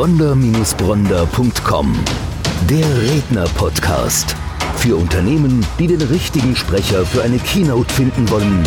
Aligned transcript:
bronder-bronder.com. 0.00 1.92
Der 2.70 2.86
Redner-Podcast. 3.02 4.34
Für 4.76 4.96
Unternehmen, 4.96 5.62
die 5.78 5.88
den 5.88 6.00
richtigen 6.00 6.56
Sprecher 6.56 7.04
für 7.04 7.22
eine 7.22 7.36
Keynote 7.36 7.92
finden 7.92 8.30
wollen. 8.30 8.66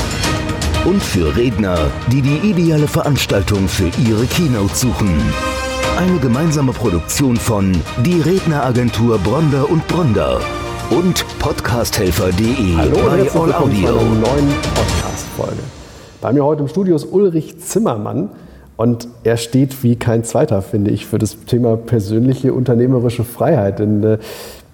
Und 0.85 1.01
für 1.01 1.35
Redner, 1.35 1.89
die 2.11 2.21
die 2.21 2.37
ideale 2.47 2.87
Veranstaltung 2.87 3.67
für 3.67 3.89
ihre 4.07 4.27
Keynote 4.27 4.75
suchen. 4.75 5.09
Eine 5.97 6.19
gemeinsame 6.19 6.71
Produktion 6.71 7.35
von 7.35 7.71
Die 8.05 8.21
Redneragentur 8.21 9.17
Bronder 9.17 9.67
und 9.67 9.87
Bronder 9.87 10.39
und 10.91 11.25
podcasthelfer.de 11.39 12.75
Hallo 12.75 12.95
bei 12.95 13.09
All 13.09 13.21
willkommen 13.21 13.51
zu 13.51 13.57
Audio. 13.57 13.87
einer 13.87 14.03
neuen 14.03 14.53
Podcast-Folge. 14.75 15.63
Bei 16.21 16.31
mir 16.31 16.45
heute 16.45 16.61
im 16.61 16.67
Studio 16.67 16.95
ist 16.95 17.11
Ulrich 17.11 17.57
Zimmermann 17.57 18.29
und 18.77 19.07
er 19.23 19.37
steht 19.37 19.83
wie 19.83 19.95
kein 19.95 20.23
zweiter, 20.23 20.61
finde 20.61 20.91
ich, 20.91 21.05
für 21.05 21.17
das 21.17 21.37
Thema 21.45 21.77
persönliche 21.77 22.53
unternehmerische 22.53 23.23
Freiheit. 23.23 23.79
Denn 23.79 24.03
äh, 24.03 24.17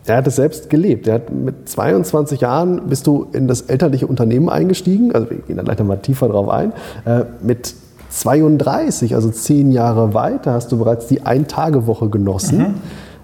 er 0.05 0.17
hat 0.17 0.27
es 0.27 0.37
selbst 0.37 0.69
gelebt. 0.69 1.07
Er 1.07 1.15
hat 1.15 1.31
mit 1.31 1.69
22 1.69 2.41
Jahren 2.41 2.87
bist 2.87 3.07
du 3.07 3.27
in 3.33 3.47
das 3.47 3.61
elterliche 3.61 4.07
Unternehmen 4.07 4.49
eingestiegen. 4.49 5.13
Also 5.13 5.29
wir 5.29 5.37
gehen 5.37 5.57
da 5.57 5.63
gleich 5.63 5.79
nochmal 5.79 5.99
tiefer 5.99 6.29
drauf 6.29 6.49
ein. 6.49 6.73
Äh, 7.05 7.25
mit 7.41 7.75
32, 8.09 9.13
also 9.15 9.29
zehn 9.29 9.71
Jahre 9.71 10.13
weiter, 10.13 10.53
hast 10.53 10.71
du 10.71 10.79
bereits 10.79 11.07
die 11.07 11.21
Ein-Tage-Woche 11.21 12.09
genossen 12.09 12.81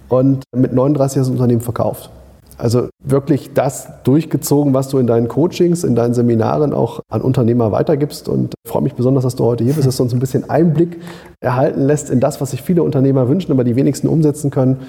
und 0.09 0.43
mit 0.55 0.73
39 0.73 1.19
hast 1.19 1.27
du 1.27 1.31
das 1.31 1.39
Unternehmen 1.39 1.61
verkauft. 1.61 2.11
Also 2.57 2.89
wirklich 3.03 3.53
das 3.53 3.89
durchgezogen, 4.03 4.73
was 4.73 4.87
du 4.87 4.97
in 4.97 5.07
deinen 5.07 5.27
Coachings, 5.27 5.83
in 5.83 5.95
deinen 5.95 6.13
Seminaren 6.13 6.73
auch 6.73 7.01
an 7.09 7.21
Unternehmer 7.21 7.71
weitergibst. 7.71 8.29
Und 8.29 8.55
freue 8.65 8.81
mich 8.81 8.93
besonders, 8.93 9.23
dass 9.23 9.35
du 9.35 9.43
heute 9.43 9.63
hier 9.63 9.73
bist, 9.73 9.87
dass 9.87 9.97
du 9.97 10.03
uns 10.03 10.13
ein 10.13 10.19
bisschen 10.19 10.49
Einblick 10.49 10.99
erhalten 11.41 11.81
lässt 11.81 12.09
in 12.09 12.19
das, 12.19 12.39
was 12.39 12.51
sich 12.51 12.61
viele 12.61 12.83
Unternehmer 12.83 13.27
wünschen, 13.27 13.51
aber 13.51 13.63
die 13.63 13.75
wenigsten 13.75 14.07
umsetzen 14.07 14.51
können. 14.51 14.79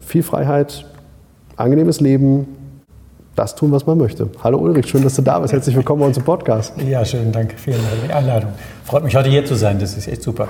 Viel 0.00 0.22
Freiheit, 0.22 0.86
angenehmes 1.56 2.00
Leben, 2.00 2.46
das 3.34 3.54
tun, 3.54 3.72
was 3.72 3.86
man 3.86 3.98
möchte. 3.98 4.28
Hallo 4.42 4.58
Ulrich, 4.58 4.86
schön, 4.86 5.02
dass 5.02 5.14
du 5.14 5.22
da 5.22 5.38
bist. 5.38 5.52
Herzlich 5.52 5.76
willkommen 5.76 6.00
bei 6.00 6.06
uns 6.06 6.16
im 6.16 6.24
Podcast. 6.24 6.74
Ja, 6.88 7.04
schön, 7.04 7.32
danke. 7.32 7.56
Vielen 7.56 7.78
Dank 7.78 8.00
für 8.00 8.06
die 8.06 8.12
Einladung. 8.12 8.50
Freut 8.84 9.04
mich, 9.04 9.14
heute 9.16 9.28
hier 9.28 9.44
zu 9.44 9.54
sein. 9.54 9.78
Das 9.78 9.96
ist 9.96 10.08
echt 10.08 10.22
super. 10.22 10.48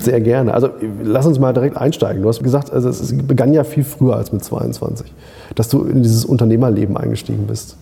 Sehr 0.00 0.20
gerne. 0.20 0.54
Also 0.54 0.70
lass 1.02 1.26
uns 1.26 1.38
mal 1.38 1.52
direkt 1.52 1.76
einsteigen. 1.76 2.22
Du 2.22 2.28
hast 2.28 2.42
gesagt, 2.42 2.72
also 2.72 2.88
es 2.88 3.14
begann 3.26 3.52
ja 3.52 3.64
viel 3.64 3.84
früher 3.84 4.16
als 4.16 4.32
mit 4.32 4.42
22, 4.42 5.12
dass 5.54 5.68
du 5.68 5.84
in 5.84 6.02
dieses 6.02 6.24
Unternehmerleben 6.24 6.96
eingestiegen 6.96 7.46
bist. 7.46 7.76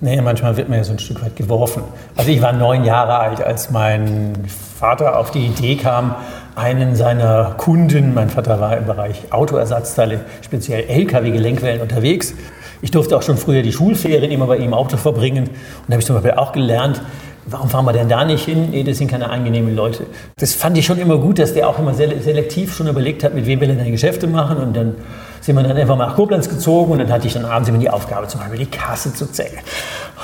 Nee, 0.00 0.20
manchmal 0.20 0.56
wird 0.56 0.68
man 0.68 0.78
ja 0.78 0.84
so 0.84 0.92
ein 0.92 0.98
Stück 0.98 1.22
weit 1.22 1.36
geworfen. 1.36 1.84
Also 2.16 2.30
ich 2.30 2.42
war 2.42 2.52
neun 2.52 2.84
Jahre 2.84 3.18
alt, 3.18 3.40
als 3.40 3.70
mein 3.70 4.32
Vater 4.48 5.16
auf 5.16 5.30
die 5.30 5.46
Idee 5.46 5.76
kam, 5.76 6.16
einen 6.56 6.96
seiner 6.96 7.54
Kunden, 7.56 8.12
mein 8.12 8.28
Vater 8.28 8.60
war 8.60 8.76
im 8.76 8.86
Bereich 8.86 9.32
Autoersatzteile, 9.32 10.20
speziell 10.40 10.84
LKW-Gelenkwellen 10.88 11.80
unterwegs. 11.80 12.34
Ich 12.80 12.90
durfte 12.90 13.16
auch 13.16 13.22
schon 13.22 13.36
früher 13.36 13.62
die 13.62 13.70
Schulferien 13.72 14.32
immer 14.32 14.46
bei 14.46 14.56
ihm 14.56 14.64
im 14.64 14.74
Auto 14.74 14.96
verbringen. 14.96 15.44
Und 15.44 15.52
da 15.86 15.92
habe 15.92 16.00
ich 16.00 16.06
zum 16.06 16.16
Beispiel 16.16 16.32
auch 16.32 16.50
gelernt, 16.50 17.00
warum 17.46 17.68
fahren 17.68 17.84
wir 17.84 17.92
denn 17.92 18.08
da 18.08 18.24
nicht 18.24 18.44
hin? 18.44 18.70
Nee, 18.70 18.82
das 18.84 18.98
sind 18.98 19.08
keine 19.10 19.30
angenehmen 19.30 19.74
Leute. 19.74 20.06
Das 20.38 20.54
fand 20.54 20.76
ich 20.78 20.86
schon 20.86 20.98
immer 20.98 21.18
gut, 21.18 21.38
dass 21.38 21.54
der 21.54 21.68
auch 21.68 21.78
immer 21.78 21.92
sele- 21.92 22.20
selektiv 22.20 22.74
schon 22.74 22.86
überlegt 22.88 23.24
hat, 23.24 23.34
mit 23.34 23.46
wem 23.46 23.60
will 23.60 23.70
er 23.70 23.76
seine 23.76 23.90
Geschäfte 23.90 24.26
machen. 24.26 24.58
Und 24.58 24.76
dann 24.76 24.94
sind 25.40 25.56
wir 25.56 25.62
dann 25.64 25.76
einfach 25.76 25.96
mal 25.96 26.06
nach 26.06 26.14
Koblenz 26.16 26.48
gezogen 26.48 26.92
und 26.92 26.98
dann 26.98 27.10
hatte 27.10 27.26
ich 27.26 27.32
dann 27.32 27.44
abends 27.44 27.68
immer 27.68 27.78
die 27.78 27.90
Aufgabe, 27.90 28.28
zum 28.28 28.40
Beispiel 28.40 28.58
die 28.60 28.66
Kasse 28.66 29.12
zu 29.12 29.26
zählen. 29.26 29.58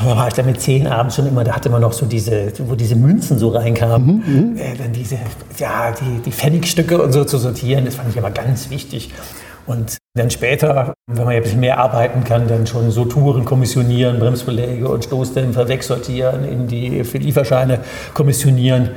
Da 0.00 0.16
war 0.16 0.28
ich 0.28 0.34
dann 0.34 0.46
mit 0.46 0.60
zehn 0.60 0.86
abends 0.86 1.16
schon 1.16 1.26
immer, 1.26 1.42
da 1.42 1.56
hatte 1.56 1.70
man 1.70 1.80
noch 1.80 1.92
so 1.92 2.06
diese, 2.06 2.52
wo 2.68 2.76
diese 2.76 2.94
Münzen 2.94 3.36
so 3.36 3.48
reinkamen, 3.48 4.56
äh, 4.56 4.76
dann 4.76 4.92
diese, 4.92 5.16
ja, 5.58 5.90
die, 5.90 6.22
die 6.22 6.30
Pfennigstücke 6.30 7.02
und 7.02 7.10
so 7.10 7.24
zu 7.24 7.36
sortieren. 7.38 7.84
Das 7.84 7.96
fand 7.96 8.10
ich 8.10 8.18
aber 8.18 8.30
ganz 8.30 8.70
wichtig. 8.70 9.10
Und 9.68 9.98
dann 10.14 10.30
später, 10.30 10.94
wenn 11.06 11.26
man 11.26 11.34
ein 11.34 11.42
bisschen 11.42 11.60
mehr 11.60 11.78
arbeiten 11.78 12.24
kann, 12.24 12.48
dann 12.48 12.66
schon 12.66 12.90
so 12.90 13.04
Touren 13.04 13.44
kommissionieren, 13.44 14.18
Bremsbeläge 14.18 14.88
und 14.88 15.04
Stoßdämpfer 15.04 15.68
wegsortieren, 15.68 16.42
in 16.44 16.66
die 16.66 17.02
Lieferscheine 17.02 17.80
kommissionieren. 18.14 18.92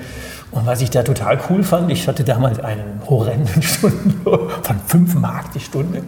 Und 0.51 0.66
was 0.66 0.81
ich 0.81 0.90
da 0.90 1.03
total 1.03 1.40
cool 1.50 1.63
fand, 1.63 1.91
ich 1.91 2.07
hatte 2.07 2.23
damals 2.23 2.62
einen 2.62 3.01
horrenden 3.09 3.62
Stundenlohn 3.62 4.50
von 4.50 4.79
5 4.88 5.16
Mark 5.16 5.51
die 5.51 5.59
Stunde 5.59 6.03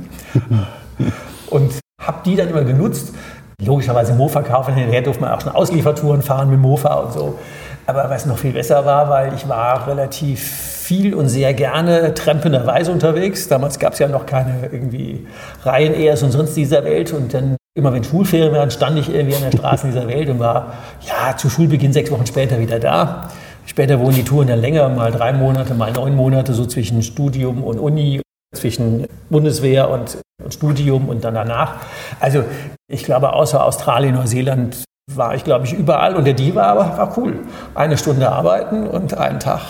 und 1.49 1.73
habe 2.01 2.19
die 2.25 2.37
dann 2.37 2.47
immer 2.47 2.63
genutzt. 2.63 3.13
Logischerweise 3.61 4.13
Mofa 4.13 4.43
kaufen, 4.43 4.75
hinterher 4.75 5.01
durfte 5.01 5.23
man 5.23 5.31
auch 5.31 5.41
schon 5.41 5.51
Ausliefertouren 5.51 6.21
fahren 6.21 6.49
mit 6.49 6.59
Mofa 6.59 6.93
und 6.95 7.11
so. 7.11 7.37
Aber 7.85 8.09
was 8.09 8.25
noch 8.25 8.37
viel 8.37 8.53
besser 8.53 8.85
war, 8.85 9.09
weil 9.09 9.33
ich 9.33 9.47
war 9.49 9.87
relativ 9.87 10.72
viel 10.83 11.13
und 11.15 11.29
sehr 11.29 11.53
gerne 11.53 12.13
trempenderweise 12.13 12.91
unterwegs. 12.91 13.47
Damals 13.47 13.79
gab 13.79 13.93
es 13.93 13.99
ja 13.99 14.09
noch 14.09 14.25
keine 14.25 14.69
irgendwie 14.71 15.25
Reihenehrs 15.63 16.23
und 16.23 16.31
sonst 16.31 16.55
dieser 16.55 16.83
Welt. 16.83 17.13
Und 17.13 17.33
dann 17.33 17.55
immer 17.73 17.93
wenn 17.93 18.03
Schulferien 18.03 18.53
waren, 18.53 18.69
stand 18.69 18.99
ich 18.99 19.13
irgendwie 19.13 19.35
an 19.35 19.43
der 19.43 19.57
Straße 19.57 19.87
dieser 19.87 20.07
Welt 20.07 20.29
und 20.29 20.39
war 20.39 20.73
ja 21.07 21.37
zu 21.37 21.49
Schulbeginn 21.49 21.93
sechs 21.93 22.11
Wochen 22.11 22.25
später 22.25 22.59
wieder 22.59 22.79
da. 22.79 23.29
Später 23.65 23.97
wurden 23.99 24.15
die 24.15 24.25
Touren 24.25 24.47
dann 24.47 24.59
länger, 24.59 24.89
mal 24.89 25.11
drei 25.11 25.31
Monate, 25.31 25.73
mal 25.73 25.93
neun 25.93 26.15
Monate, 26.15 26.53
so 26.53 26.65
zwischen 26.65 27.01
Studium 27.01 27.63
und 27.63 27.79
Uni, 27.79 28.21
zwischen 28.53 29.07
Bundeswehr 29.29 29.89
und, 29.89 30.17
und 30.43 30.53
Studium 30.53 31.07
und 31.07 31.23
dann 31.23 31.33
danach. 31.33 31.77
Also 32.19 32.43
ich 32.89 33.05
glaube, 33.05 33.31
außer 33.31 33.63
Australien, 33.63 34.15
Neuseeland 34.15 34.83
war 35.09 35.33
ich, 35.33 35.45
glaube 35.45 35.65
ich, 35.65 35.71
überall. 35.71 36.17
Und 36.17 36.25
der 36.25 36.33
Deal 36.33 36.55
war 36.55 36.67
aber 36.67 36.97
war 36.97 37.17
cool. 37.17 37.39
Eine 37.73 37.97
Stunde 37.97 38.29
arbeiten 38.29 38.85
und 38.85 39.17
einen 39.17 39.39
Tag 39.39 39.61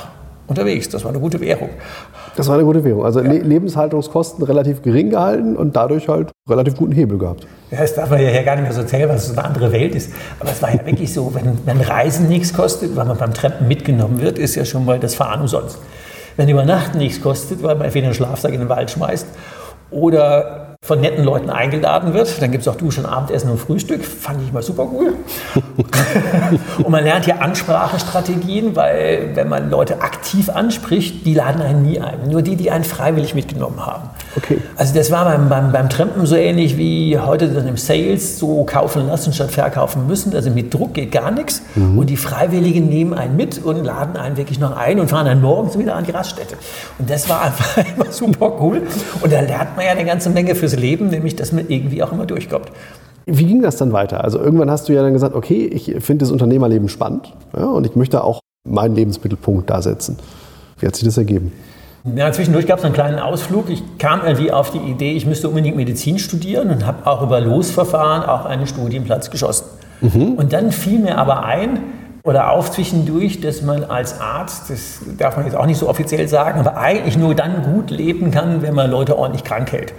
unterwegs. 0.47 0.89
Das 0.89 1.03
war 1.03 1.11
eine 1.11 1.19
gute 1.19 1.39
Währung. 1.39 1.69
Das 2.35 2.47
war 2.47 2.55
eine 2.55 2.63
gute 2.63 2.83
Währung. 2.83 3.05
Also 3.05 3.19
Le 3.21 3.39
Lebenshaltungskosten 3.39 4.43
relativ 4.43 4.81
gering 4.81 5.09
gehalten 5.09 5.55
und 5.55 5.75
dadurch 5.75 6.07
halt 6.07 6.31
relativ 6.49 6.75
guten 6.75 6.91
Hebel 6.91 7.17
gehabt. 7.17 7.47
Ja, 7.71 7.79
Das 7.79 7.95
darf 7.95 8.09
man 8.09 8.21
ja 8.21 8.29
hier 8.29 8.43
gar 8.43 8.55
nicht 8.55 8.63
mehr 8.63 8.73
so 8.73 8.81
erzählen, 8.81 9.07
weil 9.09 9.17
es 9.17 9.31
eine 9.31 9.43
andere 9.43 9.71
Welt 9.71 9.95
ist. 9.95 10.11
Aber 10.39 10.49
es 10.51 10.61
war 10.61 10.73
ja 10.73 10.85
wirklich 10.85 11.13
so, 11.13 11.33
wenn, 11.33 11.57
wenn 11.65 11.81
Reisen 11.81 12.27
nichts 12.27 12.53
kostet, 12.53 12.95
weil 12.95 13.05
man 13.05 13.17
beim 13.17 13.33
Trampen 13.33 13.67
mitgenommen 13.67 14.21
wird, 14.21 14.37
ist 14.37 14.55
ja 14.55 14.65
schon 14.65 14.85
mal 14.85 14.99
das 14.99 15.15
Fahren 15.15 15.41
umsonst. 15.41 15.77
Wenn 16.35 16.49
Übernachten 16.49 16.97
nichts 16.97 17.21
kostet, 17.21 17.61
weil 17.61 17.75
man 17.75 17.85
entweder 17.85 18.07
einen 18.07 18.15
Schlafsack 18.15 18.53
in 18.53 18.59
den 18.59 18.69
Wald 18.69 18.89
schmeißt 18.91 19.27
oder 19.91 20.72
von 20.83 20.99
netten 20.99 21.23
Leuten 21.23 21.49
eingeladen 21.49 22.13
wird, 22.13 22.41
dann 22.41 22.51
gibt 22.51 22.63
es 22.63 22.67
auch 22.67 22.75
Duschen, 22.75 23.05
Abendessen 23.05 23.49
und 23.49 23.57
Frühstück. 23.57 24.03
Fand 24.03 24.41
ich 24.43 24.51
mal 24.51 24.61
super 24.61 24.85
cool. 24.91 25.13
und 26.77 26.89
man 26.89 27.05
lernt 27.05 27.25
ja 27.25 27.37
Ansprachestrategien, 27.37 28.75
weil 28.75 29.29
wenn 29.33 29.47
man 29.47 29.69
Leute 29.69 30.01
aktiv 30.01 30.49
anspricht, 30.49 31.25
die 31.25 31.35
laden 31.35 31.61
einen 31.61 31.83
nie 31.83 32.01
ein. 32.01 32.29
Nur 32.29 32.41
die, 32.41 32.57
die 32.57 32.69
einen 32.69 32.83
freiwillig 32.83 33.33
mitgenommen 33.33 33.85
haben. 33.85 34.09
Okay. 34.35 34.57
Also 34.75 34.93
das 34.93 35.09
war 35.09 35.23
beim, 35.23 35.47
beim, 35.47 35.71
beim 35.71 35.89
Trampen 35.89 36.25
so 36.25 36.35
ähnlich 36.35 36.77
wie 36.77 37.17
heute 37.17 37.47
dann 37.47 37.65
im 37.65 37.77
Sales, 37.77 38.37
so 38.37 38.65
kaufen 38.65 39.07
lassen 39.07 39.31
statt 39.31 39.51
verkaufen 39.51 40.05
müssen. 40.05 40.35
Also 40.35 40.49
mit 40.49 40.73
Druck 40.73 40.95
geht 40.95 41.13
gar 41.13 41.31
nichts. 41.31 41.61
Und 41.75 42.09
die 42.09 42.17
Freiwilligen 42.17 42.89
nehmen 42.89 43.13
einen 43.13 43.37
mit 43.37 43.63
und 43.63 43.85
laden 43.85 44.17
einen 44.17 44.35
wirklich 44.35 44.59
noch 44.59 44.75
ein 44.75 44.99
und 44.99 45.09
fahren 45.09 45.27
dann 45.27 45.41
morgens 45.41 45.79
wieder 45.79 45.95
an 45.95 46.03
die 46.03 46.11
Raststätte. 46.11 46.57
Und 46.99 47.09
das 47.09 47.29
war 47.29 47.41
einfach 47.45 47.77
immer 47.77 48.11
super 48.11 48.51
cool. 48.59 48.81
Und 49.21 49.31
da 49.31 49.39
lernt 49.39 49.77
man 49.77 49.85
ja 49.85 49.91
eine 49.91 50.03
ganze 50.03 50.29
Menge 50.29 50.55
fürs 50.55 50.72
Leben, 50.75 51.07
nämlich 51.07 51.35
dass 51.35 51.51
man 51.51 51.69
irgendwie 51.69 52.03
auch 52.03 52.11
immer 52.11 52.25
durchkommt. 52.25 52.71
Wie 53.25 53.45
ging 53.45 53.61
das 53.61 53.77
dann 53.77 53.93
weiter? 53.93 54.23
Also 54.23 54.39
irgendwann 54.39 54.69
hast 54.69 54.89
du 54.89 54.93
ja 54.93 55.01
dann 55.01 55.13
gesagt, 55.13 55.35
okay, 55.35 55.65
ich 55.65 55.95
finde 55.99 56.25
das 56.25 56.31
Unternehmerleben 56.31 56.89
spannend 56.89 57.33
ja, 57.55 57.65
und 57.65 57.85
ich 57.85 57.95
möchte 57.95 58.23
auch 58.23 58.39
meinen 58.67 58.95
Lebensmittelpunkt 58.95 59.69
da 59.69 59.81
setzen. 59.81 60.17
Wie 60.79 60.87
hat 60.87 60.95
sich 60.95 61.05
das 61.05 61.17
ergeben? 61.17 61.53
Ja, 62.15 62.31
zwischendurch 62.33 62.67
gab 62.67 62.79
es 62.79 62.85
einen 62.85 62.93
kleinen 62.93 63.19
Ausflug. 63.19 63.69
Ich 63.69 63.81
kam 63.97 64.25
irgendwie 64.25 64.51
auf 64.51 64.71
die 64.71 64.79
Idee, 64.79 65.13
ich 65.13 65.25
müsste 65.25 65.47
unbedingt 65.47 65.77
Medizin 65.77 66.19
studieren 66.19 66.69
und 66.69 66.85
habe 66.85 67.07
auch 67.07 67.21
über 67.21 67.39
Losverfahren 67.39 68.23
auch 68.23 68.45
einen 68.45 68.67
Studienplatz 68.67 69.29
geschossen. 69.29 69.65
Und 70.01 70.51
dann 70.51 70.73
fiel 70.73 70.99
mir 70.99 71.17
aber 71.17 71.45
ein 71.45 71.79
oder 72.25 72.51
auf 72.51 72.71
zwischendurch, 72.71 73.39
dass 73.39 73.61
man 73.61 73.85
als 73.85 74.19
Arzt, 74.19 74.69
das 74.69 74.99
darf 75.17 75.37
man 75.37 75.45
jetzt 75.45 75.55
auch 75.55 75.65
nicht 75.65 75.77
so 75.77 75.87
offiziell 75.87 76.27
sagen, 76.27 76.59
aber 76.59 76.75
eigentlich 76.75 77.17
nur 77.17 77.35
dann 77.35 77.63
gut 77.63 77.89
leben 77.89 78.31
kann, 78.31 78.61
wenn 78.61 78.73
man 78.73 78.91
Leute 78.91 79.17
ordentlich 79.17 79.45
krank 79.45 79.71
hält. 79.71 79.93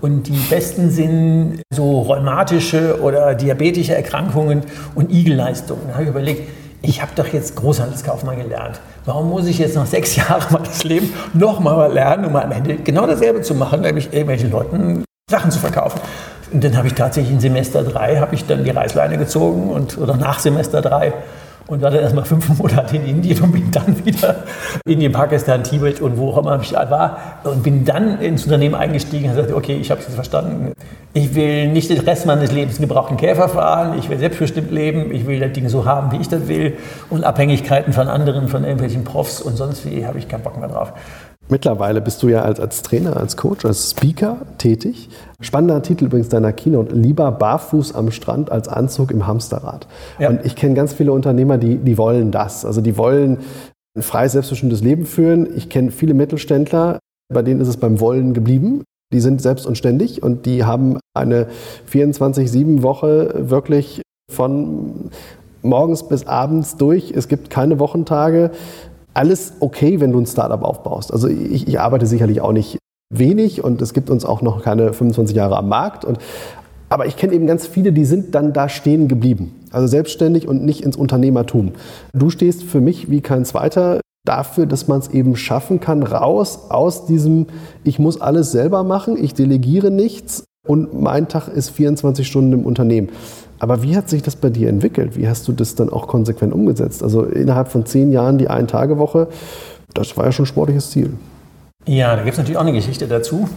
Und 0.00 0.24
die 0.28 0.38
besten 0.50 0.90
sind 0.90 1.62
so 1.70 2.02
rheumatische 2.02 3.00
oder 3.00 3.34
diabetische 3.34 3.94
Erkrankungen 3.94 4.62
und 4.94 5.10
Igelleistungen. 5.10 5.82
Da 5.88 5.94
habe 5.94 6.04
ich 6.04 6.10
überlegt, 6.10 6.48
ich 6.82 7.02
habe 7.02 7.12
doch 7.16 7.26
jetzt 7.28 7.56
Großhandelskaufmann 7.56 8.36
gelernt. 8.36 8.80
Warum 9.04 9.30
muss 9.30 9.46
ich 9.46 9.58
jetzt 9.58 9.74
nach 9.74 9.86
sechs 9.86 10.16
Jahren 10.16 10.44
meines 10.50 10.84
Lebens 10.84 11.10
nochmal 11.32 11.92
lernen, 11.92 12.26
um 12.26 12.36
am 12.36 12.52
Ende 12.52 12.76
genau 12.76 13.06
dasselbe 13.06 13.42
zu 13.42 13.54
machen, 13.54 13.80
nämlich 13.80 14.12
irgendwelchen 14.12 14.50
Leuten 14.50 15.04
Sachen 15.30 15.50
zu 15.50 15.58
verkaufen? 15.58 16.00
Und 16.52 16.62
dann 16.62 16.76
habe 16.76 16.86
ich 16.86 16.94
tatsächlich 16.94 17.32
in 17.32 17.40
Semester 17.40 17.82
drei 17.82 18.18
habe 18.18 18.34
ich 18.34 18.46
dann 18.46 18.62
die 18.62 18.70
Reißleine 18.70 19.18
gezogen 19.18 19.70
und 19.70 19.98
oder 19.98 20.16
nach 20.16 20.38
Semester 20.38 20.80
drei 20.80 21.12
und 21.68 21.82
war 21.82 21.90
dann 21.90 22.00
erstmal 22.00 22.24
fünf 22.24 22.48
Monate 22.58 22.96
in 22.96 23.06
Indien 23.06 23.42
und 23.42 23.52
bin 23.52 23.70
dann 23.70 24.04
wieder 24.04 24.44
Indien, 24.84 25.12
Pakistan, 25.12 25.64
Tibet 25.64 26.00
und 26.00 26.16
wo 26.16 26.30
auch 26.30 26.38
immer 26.38 26.60
ich 26.60 26.72
war 26.72 27.18
und 27.44 27.62
bin 27.62 27.84
dann 27.84 28.20
ins 28.20 28.44
Unternehmen 28.44 28.74
eingestiegen 28.74 29.30
und 29.30 29.36
sagte, 29.36 29.56
okay, 29.56 29.76
ich 29.76 29.90
habe 29.90 30.00
es 30.00 30.06
jetzt 30.06 30.14
verstanden. 30.14 30.72
Ich 31.12 31.34
will 31.34 31.68
nicht 31.68 31.90
den 31.90 32.00
Rest 32.00 32.26
meines 32.26 32.52
Lebens 32.52 32.78
gebrauchten 32.78 33.16
Käfer 33.16 33.48
fahren, 33.48 33.98
ich 33.98 34.08
will 34.08 34.18
selbstbestimmt 34.18 34.70
leben, 34.70 35.12
ich 35.12 35.26
will 35.26 35.40
das 35.40 35.52
Ding 35.52 35.68
so 35.68 35.84
haben, 35.84 36.12
wie 36.12 36.20
ich 36.20 36.28
das 36.28 36.46
will 36.46 36.76
und 37.10 37.24
Abhängigkeiten 37.24 37.92
von 37.92 38.08
anderen, 38.08 38.48
von 38.48 38.64
irgendwelchen 38.64 39.04
Profs 39.04 39.40
und 39.40 39.56
sonst 39.56 39.86
wie, 39.86 40.06
habe 40.06 40.18
ich 40.18 40.28
keinen 40.28 40.42
Bock 40.42 40.58
mehr 40.58 40.68
drauf. 40.68 40.92
Mittlerweile 41.48 42.00
bist 42.00 42.22
du 42.22 42.28
ja 42.28 42.42
als, 42.42 42.58
als 42.58 42.82
Trainer, 42.82 43.16
als 43.16 43.36
Coach, 43.36 43.64
als 43.64 43.90
Speaker 43.90 44.38
tätig. 44.58 45.08
Spannender 45.40 45.80
Titel 45.82 46.06
übrigens 46.06 46.28
deiner 46.28 46.52
Keynote, 46.52 46.94
lieber 46.94 47.30
barfuß 47.30 47.94
am 47.94 48.10
Strand 48.10 48.50
als 48.50 48.68
Anzug 48.68 49.12
im 49.12 49.26
Hamsterrad. 49.26 49.86
Ja. 50.18 50.28
Und 50.28 50.44
ich 50.44 50.56
kenne 50.56 50.74
ganz 50.74 50.92
viele 50.92 51.12
Unternehmer, 51.12 51.56
die, 51.56 51.76
die 51.76 51.98
wollen 51.98 52.32
das. 52.32 52.64
Also 52.64 52.80
die 52.80 52.96
wollen 52.96 53.38
ein 53.96 54.02
freies, 54.02 54.32
selbstbestimmtes 54.32 54.82
Leben 54.82 55.06
führen. 55.06 55.48
Ich 55.56 55.68
kenne 55.68 55.92
viele 55.92 56.14
Mittelständler, 56.14 56.98
bei 57.32 57.42
denen 57.42 57.60
ist 57.60 57.68
es 57.68 57.76
beim 57.76 58.00
Wollen 58.00 58.34
geblieben. 58.34 58.82
Die 59.12 59.20
sind 59.20 59.40
selbst 59.40 59.66
und 59.66 59.78
ständig 59.78 60.22
und 60.22 60.46
die 60.46 60.64
haben 60.64 60.98
eine 61.14 61.46
24-7-Woche 61.92 63.48
wirklich 63.48 64.02
von 64.32 65.10
morgens 65.62 66.08
bis 66.08 66.26
abends 66.26 66.76
durch. 66.76 67.12
Es 67.12 67.28
gibt 67.28 67.50
keine 67.50 67.78
Wochentage 67.78 68.50
alles 69.16 69.54
okay, 69.60 70.00
wenn 70.00 70.12
du 70.12 70.20
ein 70.20 70.26
Startup 70.26 70.62
aufbaust. 70.62 71.12
Also 71.12 71.28
ich, 71.28 71.66
ich, 71.66 71.80
arbeite 71.80 72.06
sicherlich 72.06 72.40
auch 72.40 72.52
nicht 72.52 72.78
wenig 73.12 73.64
und 73.64 73.80
es 73.80 73.94
gibt 73.94 74.10
uns 74.10 74.24
auch 74.24 74.42
noch 74.42 74.62
keine 74.62 74.92
25 74.92 75.34
Jahre 75.34 75.56
am 75.56 75.68
Markt. 75.68 76.04
Und, 76.04 76.18
aber 76.88 77.06
ich 77.06 77.16
kenne 77.16 77.32
eben 77.32 77.46
ganz 77.46 77.66
viele, 77.66 77.92
die 77.92 78.04
sind 78.04 78.34
dann 78.34 78.52
da 78.52 78.68
stehen 78.68 79.08
geblieben. 79.08 79.54
Also 79.70 79.86
selbstständig 79.86 80.46
und 80.46 80.64
nicht 80.64 80.82
ins 80.82 80.96
Unternehmertum. 80.96 81.72
Du 82.12 82.30
stehst 82.30 82.62
für 82.62 82.80
mich 82.80 83.10
wie 83.10 83.22
kein 83.22 83.44
zweiter 83.44 84.00
dafür, 84.26 84.66
dass 84.66 84.86
man 84.88 84.98
es 84.98 85.08
eben 85.08 85.36
schaffen 85.36 85.80
kann, 85.80 86.02
raus 86.02 86.66
aus 86.68 87.06
diesem, 87.06 87.46
ich 87.84 87.98
muss 87.98 88.20
alles 88.20 88.52
selber 88.52 88.84
machen, 88.84 89.16
ich 89.16 89.34
delegiere 89.34 89.90
nichts 89.90 90.44
und 90.66 91.00
mein 91.00 91.28
Tag 91.28 91.48
ist 91.48 91.70
24 91.70 92.26
Stunden 92.26 92.52
im 92.52 92.66
Unternehmen. 92.66 93.08
Aber 93.58 93.82
wie 93.82 93.96
hat 93.96 94.08
sich 94.08 94.22
das 94.22 94.36
bei 94.36 94.50
dir 94.50 94.68
entwickelt? 94.68 95.16
Wie 95.16 95.28
hast 95.28 95.48
du 95.48 95.52
das 95.52 95.74
dann 95.74 95.90
auch 95.90 96.06
konsequent 96.06 96.52
umgesetzt? 96.52 97.02
Also 97.02 97.24
innerhalb 97.24 97.68
von 97.68 97.86
zehn 97.86 98.12
Jahren 98.12 98.38
die 98.38 98.48
Ein-Tage-Woche, 98.48 99.28
das 99.94 100.16
war 100.16 100.26
ja 100.26 100.32
schon 100.32 100.44
ein 100.44 100.48
sportliches 100.48 100.90
Ziel. 100.90 101.14
Ja, 101.86 102.16
da 102.16 102.22
gibt 102.22 102.32
es 102.32 102.38
natürlich 102.38 102.58
auch 102.58 102.62
eine 102.62 102.72
Geschichte 102.72 103.06
dazu. 103.06 103.48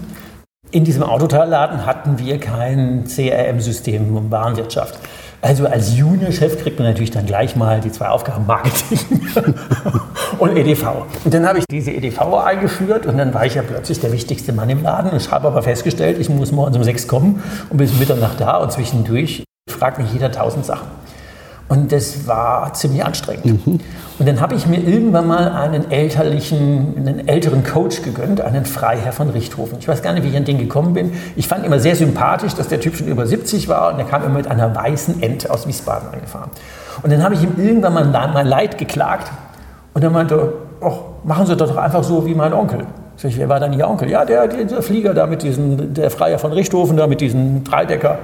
In 0.71 0.83
diesem 0.83 1.01
Autoteilladen 1.01 1.85
hatten 1.85 2.19
wir 2.19 2.37
kein 2.37 3.05
CRM-System 3.05 4.15
um 4.15 4.29
Warenwirtschaft. 4.29 4.99
Also 5.41 5.65
als 5.65 5.97
Junior-Chef 5.97 6.61
kriegt 6.61 6.79
man 6.79 6.89
natürlich 6.89 7.11
dann 7.11 7.25
gleich 7.25 7.55
mal 7.55 7.79
die 7.79 7.91
zwei 7.91 8.09
Aufgaben 8.09 8.45
Marketing 8.45 8.99
und 10.39 10.55
EDV. 10.55 10.83
Und 11.23 11.33
dann 11.33 11.47
habe 11.47 11.59
ich 11.59 11.65
diese 11.71 11.91
EDV 11.91 12.19
eingeführt 12.35 13.05
und 13.05 13.17
dann 13.17 13.33
war 13.33 13.45
ich 13.45 13.55
ja 13.55 13.63
plötzlich 13.63 13.99
der 13.99 14.11
wichtigste 14.11 14.51
Mann 14.53 14.69
im 14.69 14.83
Laden. 14.83 15.15
Ich 15.15 15.31
habe 15.31 15.47
aber 15.47 15.63
festgestellt, 15.63 16.19
ich 16.19 16.29
muss 16.29 16.51
morgens 16.51 16.77
um 16.77 16.83
sechs 16.83 17.07
kommen 17.07 17.41
und 17.69 17.77
bis 17.77 17.97
Mitternacht 17.97 18.39
da 18.39 18.57
und 18.57 18.71
zwischendurch 18.71 19.43
fragt 19.71 19.99
mich 19.99 20.11
jeder 20.11 20.31
tausend 20.31 20.65
Sachen. 20.65 20.87
Und 21.69 21.91
das 21.91 22.25
war 22.27 22.73
ziemlich 22.73 23.05
anstrengend. 23.05 23.67
Mhm. 23.67 23.79
Und 24.17 24.27
dann 24.27 24.41
habe 24.41 24.55
ich 24.55 24.65
mir 24.65 24.79
irgendwann 24.79 25.27
mal 25.27 25.51
einen 25.51 25.91
elterlichen, 25.91 26.95
einen 26.97 27.27
älteren 27.27 27.63
Coach 27.63 28.01
gegönnt, 28.01 28.41
einen 28.41 28.65
Freiherr 28.65 29.13
von 29.13 29.29
Richthofen. 29.29 29.77
Ich 29.79 29.87
weiß 29.87 30.01
gar 30.01 30.13
nicht, 30.13 30.23
wie 30.23 30.29
ich 30.29 30.35
an 30.35 30.45
den 30.45 30.57
gekommen 30.57 30.93
bin. 30.93 31.13
Ich 31.35 31.47
fand 31.47 31.63
immer 31.63 31.79
sehr 31.79 31.95
sympathisch, 31.95 32.55
dass 32.55 32.69
der 32.69 32.79
Typ 32.79 32.95
schon 32.95 33.07
über 33.07 33.27
70 33.27 33.67
war 33.67 33.93
und 33.93 33.99
er 33.99 34.05
kam 34.05 34.23
immer 34.23 34.33
mit 34.33 34.47
einer 34.47 34.75
weißen 34.75 35.21
Ente 35.21 35.51
aus 35.51 35.67
Wiesbaden 35.67 36.09
angefahren. 36.11 36.49
Und 37.03 37.13
dann 37.13 37.23
habe 37.23 37.35
ich 37.35 37.43
ihm 37.43 37.53
irgendwann 37.57 37.93
mal 37.93 38.31
mein 38.33 38.47
Leid 38.47 38.79
geklagt 38.79 39.31
und 39.93 40.03
er 40.03 40.09
meinte, 40.09 40.53
oh, 40.81 40.93
machen 41.23 41.45
Sie 41.45 41.55
doch 41.55 41.77
einfach 41.77 42.03
so 42.03 42.25
wie 42.25 42.33
mein 42.33 42.51
Onkel. 42.51 42.79
Sag 43.15 43.29
ich, 43.29 43.37
wer 43.37 43.47
war 43.47 43.59
dann 43.59 43.73
Ihr 43.73 43.87
Onkel? 43.87 44.09
Ja, 44.09 44.25
der, 44.25 44.47
der 44.47 44.81
Flieger 44.81 45.13
da 45.13 45.27
mit 45.27 45.43
diesem, 45.43 45.93
der 45.93 46.09
Freiherr 46.09 46.39
von 46.39 46.51
Richthofen 46.51 46.97
da 46.97 47.05
mit 47.05 47.21
diesem 47.21 47.63
Dreidecker. 47.63 48.17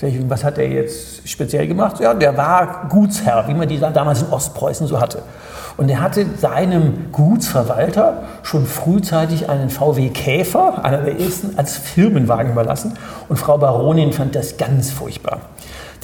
Was 0.00 0.44
hat 0.44 0.58
er 0.58 0.68
jetzt 0.68 1.28
speziell 1.28 1.66
gemacht? 1.66 1.98
Ja, 1.98 2.14
der 2.14 2.36
war 2.36 2.86
Gutsherr, 2.88 3.48
wie 3.48 3.54
man 3.54 3.68
die 3.68 3.80
damals 3.80 4.22
in 4.22 4.30
Ostpreußen 4.30 4.86
so 4.86 5.00
hatte. 5.00 5.22
Und 5.76 5.88
er 5.88 6.00
hatte 6.00 6.26
seinem 6.38 7.06
Gutsverwalter 7.10 8.22
schon 8.42 8.66
frühzeitig 8.66 9.48
einen 9.48 9.70
VW 9.70 10.10
Käfer, 10.10 10.84
einer 10.84 10.98
der 10.98 11.18
ersten, 11.18 11.58
als 11.58 11.76
Firmenwagen 11.76 12.52
überlassen. 12.52 12.94
Und 13.28 13.38
Frau 13.38 13.58
Baronin 13.58 14.12
fand 14.12 14.34
das 14.34 14.56
ganz 14.56 14.90
furchtbar. 14.90 15.40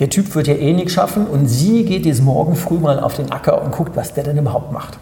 Der 0.01 0.11
Typ 0.11 0.35
wird 0.35 0.49
ja 0.49 0.55
eh 0.55 0.73
nichts 0.73 0.93
schaffen 0.93 1.27
und 1.27 1.47
sie 1.47 1.85
geht 1.85 2.05
jetzt 2.05 2.23
morgen 2.23 2.57
früh 2.57 2.79
mal 2.79 2.99
auf 2.99 3.15
den 3.15 3.31
Acker 3.31 3.63
und 3.63 3.71
guckt, 3.71 3.97
was 3.97 4.13
der 4.13 4.25
denn 4.25 4.39
überhaupt 4.39 4.73
macht. 4.73 4.99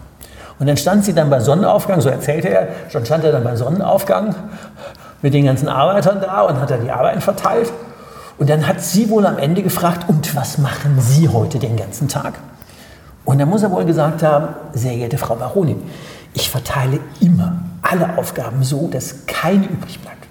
Und 0.59 0.67
dann 0.67 0.77
stand 0.77 1.03
sie 1.03 1.13
dann 1.13 1.31
bei 1.31 1.39
Sonnenaufgang, 1.39 1.99
so 1.99 2.09
erzählte 2.09 2.49
er, 2.49 2.67
schon 2.89 3.05
stand 3.05 3.23
er 3.23 3.31
dann 3.31 3.43
bei 3.43 3.55
Sonnenaufgang 3.55 4.35
mit 5.23 5.33
den 5.33 5.45
ganzen 5.45 5.67
Arbeitern 5.67 6.21
da 6.21 6.41
und 6.41 6.59
hat 6.59 6.69
dann 6.69 6.83
die 6.83 6.91
Arbeiten 6.91 7.21
verteilt. 7.21 7.71
Und 8.37 8.49
dann 8.49 8.67
hat 8.67 8.81
sie 8.81 9.09
wohl 9.09 9.25
am 9.25 9.37
Ende 9.37 9.61
gefragt, 9.63 10.09
und 10.09 10.35
was 10.35 10.57
machen 10.57 10.99
Sie 10.99 11.29
heute 11.29 11.59
den 11.59 11.77
ganzen 11.77 12.07
Tag? 12.07 12.33
Und 13.25 13.37
dann 13.37 13.49
muss 13.49 13.63
er 13.63 13.71
wohl 13.71 13.85
gesagt 13.85 14.23
haben, 14.23 14.49
sehr 14.73 14.95
geehrte 14.95 15.17
Frau 15.17 15.35
Baronin, 15.35 15.81
ich 16.33 16.49
verteile 16.49 16.99
immer 17.21 17.59
alle 17.81 18.17
Aufgaben 18.17 18.63
so, 18.63 18.87
dass 18.87 19.25
keine 19.27 19.65
übrig 19.65 19.99
bleibt. 19.99 20.27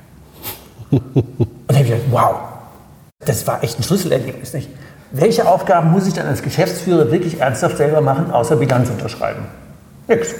Und 1.14 1.48
dann 1.68 1.76
habe 1.76 1.84
ich 1.86 1.90
gedacht, 1.90 2.08
wow, 2.10 2.34
das 3.24 3.46
war 3.46 3.62
echt 3.62 3.78
ein 3.78 3.82
Schlüsselergebnis. 3.82 4.52
Nicht? 4.52 4.68
Welche 5.12 5.46
Aufgaben 5.46 5.90
muss 5.90 6.06
ich 6.06 6.14
dann 6.14 6.26
als 6.26 6.42
Geschäftsführer 6.42 7.10
wirklich 7.10 7.40
ernsthaft 7.40 7.76
selber 7.76 8.00
machen, 8.00 8.30
außer 8.30 8.56
Bilanz 8.56 8.90
unterschreiben? 8.90 9.44
Nix. 10.08 10.34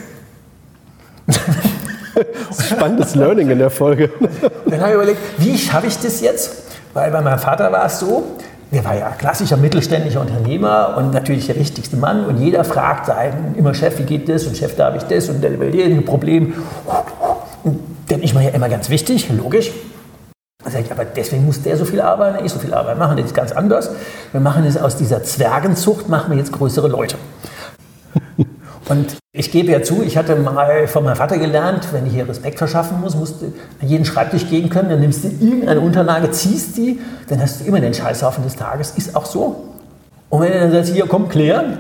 Spannendes 2.69 3.15
Learning 3.15 3.51
in 3.51 3.59
der 3.59 3.71
Folge. 3.71 4.11
Dann 4.67 4.81
habe 4.81 4.91
ich 4.91 4.95
überlegt, 4.95 5.21
wie 5.39 5.57
schaffe 5.57 5.87
ich 5.87 5.99
das 5.99 6.21
jetzt? 6.21 6.72
Weil 6.95 7.11
bei 7.11 7.21
meinem 7.21 7.39
Vater 7.39 7.73
war 7.73 7.87
es 7.87 7.99
so, 7.99 8.25
der 8.71 8.85
war 8.85 8.95
ja 8.95 9.11
klassischer 9.11 9.57
mittelständischer 9.57 10.21
Unternehmer 10.21 10.95
und 10.97 11.13
natürlich 11.13 11.47
der 11.47 11.57
wichtigste 11.57 11.97
Mann 11.97 12.25
und 12.25 12.39
jeder 12.39 12.65
fragt 12.65 13.07
seinen 13.07 13.55
immer 13.55 13.75
Chef, 13.75 13.99
wie 13.99 14.05
geht 14.05 14.29
das 14.29 14.47
und 14.47 14.57
Chef, 14.57 14.77
da 14.77 14.87
habe 14.87 14.97
ich 14.97 15.03
das 15.05 15.29
und 15.29 15.43
der 15.43 15.59
will 15.59 15.81
ein 15.81 16.05
Problem. 16.05 16.55
Dann 18.09 18.23
ist 18.23 18.35
man 18.35 18.45
ja 18.45 18.51
immer 18.51 18.69
ganz 18.69 18.89
wichtig, 18.89 19.31
logisch. 19.31 19.71
Dann 20.63 20.73
sage 20.73 20.85
ich, 20.85 20.93
aber 20.93 21.05
deswegen 21.05 21.45
muss 21.45 21.63
der 21.63 21.77
so 21.77 21.85
viel 21.85 22.01
arbeiten, 22.01 22.45
ich 22.45 22.53
so 22.53 22.59
viel 22.59 22.73
Arbeit 22.73 22.99
machen, 22.99 23.17
das 23.17 23.27
ist 23.27 23.35
ganz 23.35 23.53
anders. 23.53 23.91
Wir 24.33 24.41
machen 24.41 24.65
es 24.65 24.77
aus 24.77 24.97
dieser 24.97 25.23
Zwergenzucht, 25.23 26.09
machen 26.09 26.31
wir 26.31 26.39
jetzt 26.39 26.53
größere 26.53 26.89
Leute. 26.89 27.17
Und 28.89 29.17
ich 29.35 29.51
gebe 29.51 29.73
ja 29.73 29.83
zu, 29.83 30.03
ich 30.03 30.19
hatte 30.19 30.37
mal 30.37 30.87
von 30.87 31.05
meinem 31.05 31.17
Vater 31.17 31.39
gelernt, 31.39 31.89
wenn 31.93 32.07
ich 32.07 32.13
hier 32.13 32.29
Respekt 32.29 32.59
verschaffen 32.59 33.01
muss, 33.01 33.17
musst 33.17 33.41
du 33.41 33.47
an 33.81 33.89
jeden 33.89 34.05
Schreibtisch 34.05 34.47
gehen 34.47 34.69
können, 34.69 34.91
dann 34.91 35.01
nimmst 35.01 35.25
du 35.25 35.29
irgendeine 35.29 35.81
Unterlage, 35.81 36.31
ziehst 36.31 36.77
die, 36.77 37.01
dann 37.29 37.41
hast 37.41 37.61
du 37.61 37.65
immer 37.65 37.81
den 37.81 37.95
Scheißhaufen 37.95 38.45
des 38.45 38.57
Tages. 38.57 38.91
Ist 38.91 39.17
auch 39.17 39.25
so. 39.25 39.69
Und 40.29 40.43
wenn 40.43 40.53
du 40.53 40.61
dann 40.61 40.73
sagst, 40.73 40.93
hier 40.93 41.07
komm, 41.07 41.31
klären, 41.31 41.79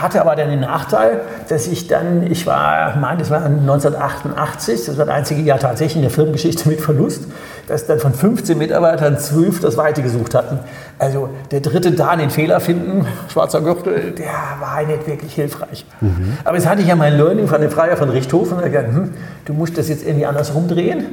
hatte 0.00 0.20
aber 0.20 0.36
dann 0.36 0.50
den 0.50 0.60
Nachteil, 0.60 1.22
dass 1.48 1.66
ich 1.66 1.88
dann, 1.88 2.30
ich 2.30 2.46
war, 2.46 2.96
mein, 2.96 3.18
das 3.18 3.30
war 3.30 3.44
1988, 3.44 4.84
das 4.84 4.98
war 4.98 5.06
das 5.06 5.14
einzige 5.14 5.40
Jahr 5.40 5.58
tatsächlich 5.58 5.96
in 5.96 6.02
der 6.02 6.10
Firmengeschichte 6.10 6.68
mit 6.68 6.80
Verlust, 6.80 7.24
dass 7.66 7.86
dann 7.86 7.98
von 7.98 8.12
15 8.12 8.58
Mitarbeitern 8.58 9.18
12 9.18 9.60
das 9.60 9.76
Weite 9.78 10.02
gesucht 10.02 10.34
hatten. 10.34 10.58
Also 10.98 11.30
der 11.50 11.60
dritte 11.60 11.92
da 11.92 12.14
den 12.14 12.30
Fehler 12.30 12.60
finden, 12.60 13.06
schwarzer 13.28 13.62
Gürtel, 13.62 14.12
der 14.12 14.32
war 14.60 14.82
nicht 14.82 15.06
wirklich 15.06 15.34
hilfreich. 15.34 15.86
Mhm. 16.00 16.38
Aber 16.44 16.56
jetzt 16.56 16.68
hatte 16.68 16.82
ich 16.82 16.88
ja 16.88 16.96
mein 16.96 17.16
Learning 17.16 17.48
von 17.48 17.60
dem 17.60 17.70
Freier 17.70 17.96
von 17.96 18.10
Richthofen, 18.10 18.58
gesagt, 18.58 18.88
hm, 18.88 19.12
du 19.46 19.54
musst 19.54 19.78
das 19.78 19.88
jetzt 19.88 20.06
irgendwie 20.06 20.26
anders 20.26 20.54
rumdrehen. 20.54 21.06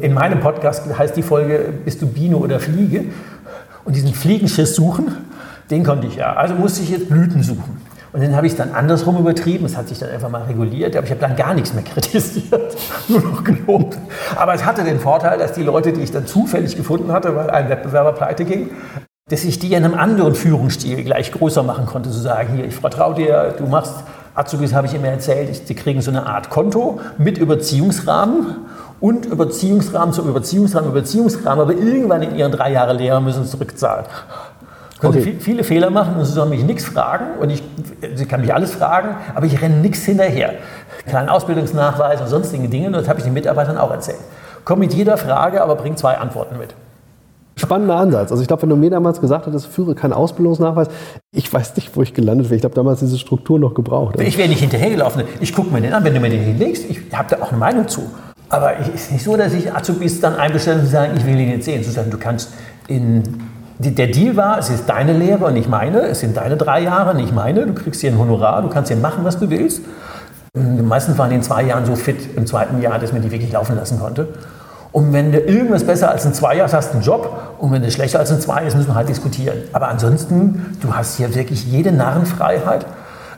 In 0.00 0.14
meinem 0.14 0.40
Podcast 0.40 0.84
heißt 0.98 1.14
die 1.18 1.22
Folge, 1.22 1.66
bist 1.84 2.00
du 2.00 2.06
Biene 2.06 2.36
oder 2.36 2.60
Fliege? 2.60 3.04
Und 3.84 3.94
diesen 3.94 4.14
Fliegenschiss 4.14 4.74
suchen, 4.74 5.14
den 5.70 5.84
konnte 5.84 6.06
ich 6.06 6.16
ja. 6.16 6.32
Also 6.34 6.54
musste 6.54 6.82
ich 6.82 6.90
jetzt 6.90 7.10
Blüten 7.10 7.42
suchen. 7.42 7.81
Und 8.12 8.22
dann 8.22 8.36
habe 8.36 8.46
ich 8.46 8.52
es 8.52 8.58
dann 8.58 8.72
andersrum 8.72 9.16
übertrieben. 9.18 9.64
Es 9.64 9.76
hat 9.76 9.88
sich 9.88 9.98
dann 9.98 10.10
einfach 10.10 10.28
mal 10.28 10.42
reguliert. 10.42 10.94
Aber 10.96 11.04
ich 11.04 11.10
habe 11.10 11.20
dann 11.20 11.34
gar 11.36 11.54
nichts 11.54 11.72
mehr 11.72 11.82
kritisiert, 11.84 12.76
nur 13.08 13.20
noch 13.20 13.44
gelobt. 13.44 13.96
Aber 14.36 14.54
es 14.54 14.64
hatte 14.64 14.84
den 14.84 15.00
Vorteil, 15.00 15.38
dass 15.38 15.52
die 15.52 15.62
Leute, 15.62 15.92
die 15.92 16.02
ich 16.02 16.12
dann 16.12 16.26
zufällig 16.26 16.76
gefunden 16.76 17.12
hatte, 17.12 17.34
weil 17.34 17.50
ein 17.50 17.68
Wettbewerber 17.68 18.12
pleite 18.12 18.44
ging, 18.44 18.70
dass 19.30 19.44
ich 19.44 19.58
die 19.58 19.72
in 19.72 19.84
einem 19.84 19.94
anderen 19.94 20.34
Führungsstil 20.34 21.04
gleich 21.04 21.32
größer 21.32 21.62
machen 21.62 21.86
konnte. 21.86 22.10
Zu 22.10 22.18
sagen, 22.18 22.54
hier, 22.54 22.66
ich 22.66 22.74
vertraue 22.74 23.14
dir, 23.14 23.54
du 23.56 23.66
machst, 23.66 23.94
Azubis 24.34 24.74
habe 24.74 24.86
ich 24.86 24.94
immer 24.94 25.08
erzählt, 25.08 25.66
sie 25.66 25.74
kriegen 25.74 26.00
so 26.00 26.10
eine 26.10 26.26
Art 26.26 26.50
Konto 26.50 27.00
mit 27.18 27.38
Überziehungsrahmen 27.38 28.56
und 29.00 29.26
Überziehungsrahmen 29.26 30.14
zum 30.14 30.28
Überziehungsrahmen, 30.28 30.90
Überziehungsrahmen, 30.90 31.60
aber 31.60 31.72
irgendwann 31.72 32.22
in 32.22 32.34
ihren 32.36 32.52
drei 32.52 32.72
Jahre 32.72 32.94
Lehre 32.94 33.20
müssen 33.20 33.44
sie 33.44 33.50
zurückzahlen 33.50 34.06
können 35.02 35.18
okay. 35.18 35.36
viele 35.40 35.64
Fehler 35.64 35.90
machen 35.90 36.16
und 36.16 36.24
sie 36.24 36.32
sollen 36.32 36.50
mich 36.50 36.62
nichts 36.62 36.84
fragen 36.84 37.38
und 37.40 37.50
ich, 37.50 37.62
sie 38.14 38.24
kann 38.24 38.40
mich 38.40 38.54
alles 38.54 38.70
fragen, 38.70 39.16
aber 39.34 39.46
ich 39.46 39.60
renne 39.60 39.78
nichts 39.78 40.04
hinterher. 40.04 40.54
Keinen 41.10 41.28
Ausbildungsnachweis 41.28 42.20
und 42.20 42.28
sonstige 42.28 42.68
Dinge 42.68 42.86
und 42.86 42.92
das 42.92 43.08
habe 43.08 43.18
ich 43.18 43.24
den 43.24 43.34
Mitarbeitern 43.34 43.78
auch 43.78 43.90
erzählt. 43.90 44.18
Komm 44.64 44.78
mit 44.78 44.94
jeder 44.94 45.16
Frage, 45.16 45.60
aber 45.60 45.74
bring 45.74 45.96
zwei 45.96 46.18
Antworten 46.18 46.56
mit. 46.56 46.74
Spannender 47.56 47.96
Ansatz. 47.96 48.30
Also 48.30 48.42
ich 48.42 48.48
glaube, 48.48 48.62
wenn 48.62 48.70
du 48.70 48.76
mir 48.76 48.90
damals 48.90 49.20
gesagt 49.20 49.46
hättest, 49.46 49.66
führe 49.66 49.96
keinen 49.96 50.12
Ausbildungsnachweis, 50.12 50.86
ich 51.34 51.52
weiß 51.52 51.74
nicht, 51.74 51.96
wo 51.96 52.02
ich 52.02 52.14
gelandet 52.14 52.46
wäre. 52.46 52.54
Ich 52.54 52.62
glaube, 52.62 52.76
damals 52.76 53.00
diese 53.00 53.18
Struktur 53.18 53.58
noch 53.58 53.74
gebraucht. 53.74 54.20
Ich 54.20 54.38
wäre 54.38 54.48
nicht 54.48 54.60
hinterhergelaufen. 54.60 55.24
Ich 55.40 55.52
gucke 55.52 55.72
mir 55.72 55.80
den 55.80 55.92
an, 55.92 56.04
wenn 56.04 56.14
du 56.14 56.20
mir 56.20 56.30
den 56.30 56.42
hinlegst. 56.42 56.88
Ich 56.88 57.00
habe 57.12 57.28
da 57.28 57.42
auch 57.42 57.50
eine 57.50 57.58
Meinung 57.58 57.88
zu. 57.88 58.02
Aber 58.48 58.78
es 58.78 58.88
ist 58.88 59.12
nicht 59.12 59.24
so, 59.24 59.36
dass 59.36 59.52
ich 59.52 59.74
Azubis 59.74 60.20
dann 60.20 60.36
einbestelle 60.36 60.80
und 60.80 60.86
sage, 60.86 61.12
ich 61.16 61.26
will 61.26 61.40
ihn 61.40 61.50
jetzt 61.50 61.64
sehen. 61.64 61.82
Zu 61.82 61.90
sagen, 61.90 62.10
du 62.10 62.18
kannst 62.18 62.52
in 62.86 63.22
der 63.78 64.06
Deal 64.08 64.36
war, 64.36 64.58
es 64.58 64.70
ist 64.70 64.88
deine 64.88 65.12
Lehre 65.12 65.46
und 65.46 65.54
nicht 65.54 65.68
meine, 65.68 66.02
es 66.02 66.20
sind 66.20 66.36
deine 66.36 66.56
drei 66.56 66.80
Jahre, 66.80 67.14
nicht 67.14 67.34
meine, 67.34 67.66
du 67.66 67.74
kriegst 67.74 68.00
hier 68.00 68.10
ein 68.10 68.18
Honorar, 68.18 68.62
du 68.62 68.68
kannst 68.68 68.88
hier 68.90 69.00
machen, 69.00 69.24
was 69.24 69.38
du 69.38 69.50
willst. 69.50 69.82
Die 70.54 70.82
meisten 70.82 71.16
waren 71.16 71.30
in 71.32 71.42
zwei 71.42 71.62
Jahren 71.62 71.86
so 71.86 71.96
fit 71.96 72.36
im 72.36 72.46
zweiten 72.46 72.80
Jahr, 72.82 72.98
dass 72.98 73.12
man 73.12 73.22
die 73.22 73.30
wirklich 73.30 73.52
laufen 73.52 73.74
lassen 73.74 73.98
konnte. 73.98 74.28
Und 74.92 75.14
wenn 75.14 75.32
du 75.32 75.38
irgendwas 75.38 75.84
besser 75.84 76.10
als 76.10 76.26
ein 76.26 76.34
Zweier 76.34 76.64
hast, 76.64 76.74
hast 76.74 76.92
einen 76.92 77.02
Job. 77.02 77.56
Und 77.58 77.72
wenn 77.72 77.82
du 77.82 77.90
schlechter 77.90 78.18
als 78.18 78.30
ein 78.30 78.40
Zwei 78.40 78.66
ist, 78.66 78.76
müssen 78.76 78.90
wir 78.90 78.94
halt 78.94 79.08
diskutieren. 79.08 79.56
Aber 79.72 79.88
ansonsten, 79.88 80.76
du 80.82 80.94
hast 80.94 81.16
hier 81.16 81.34
wirklich 81.34 81.64
jede 81.64 81.92
Narrenfreiheit, 81.92 82.84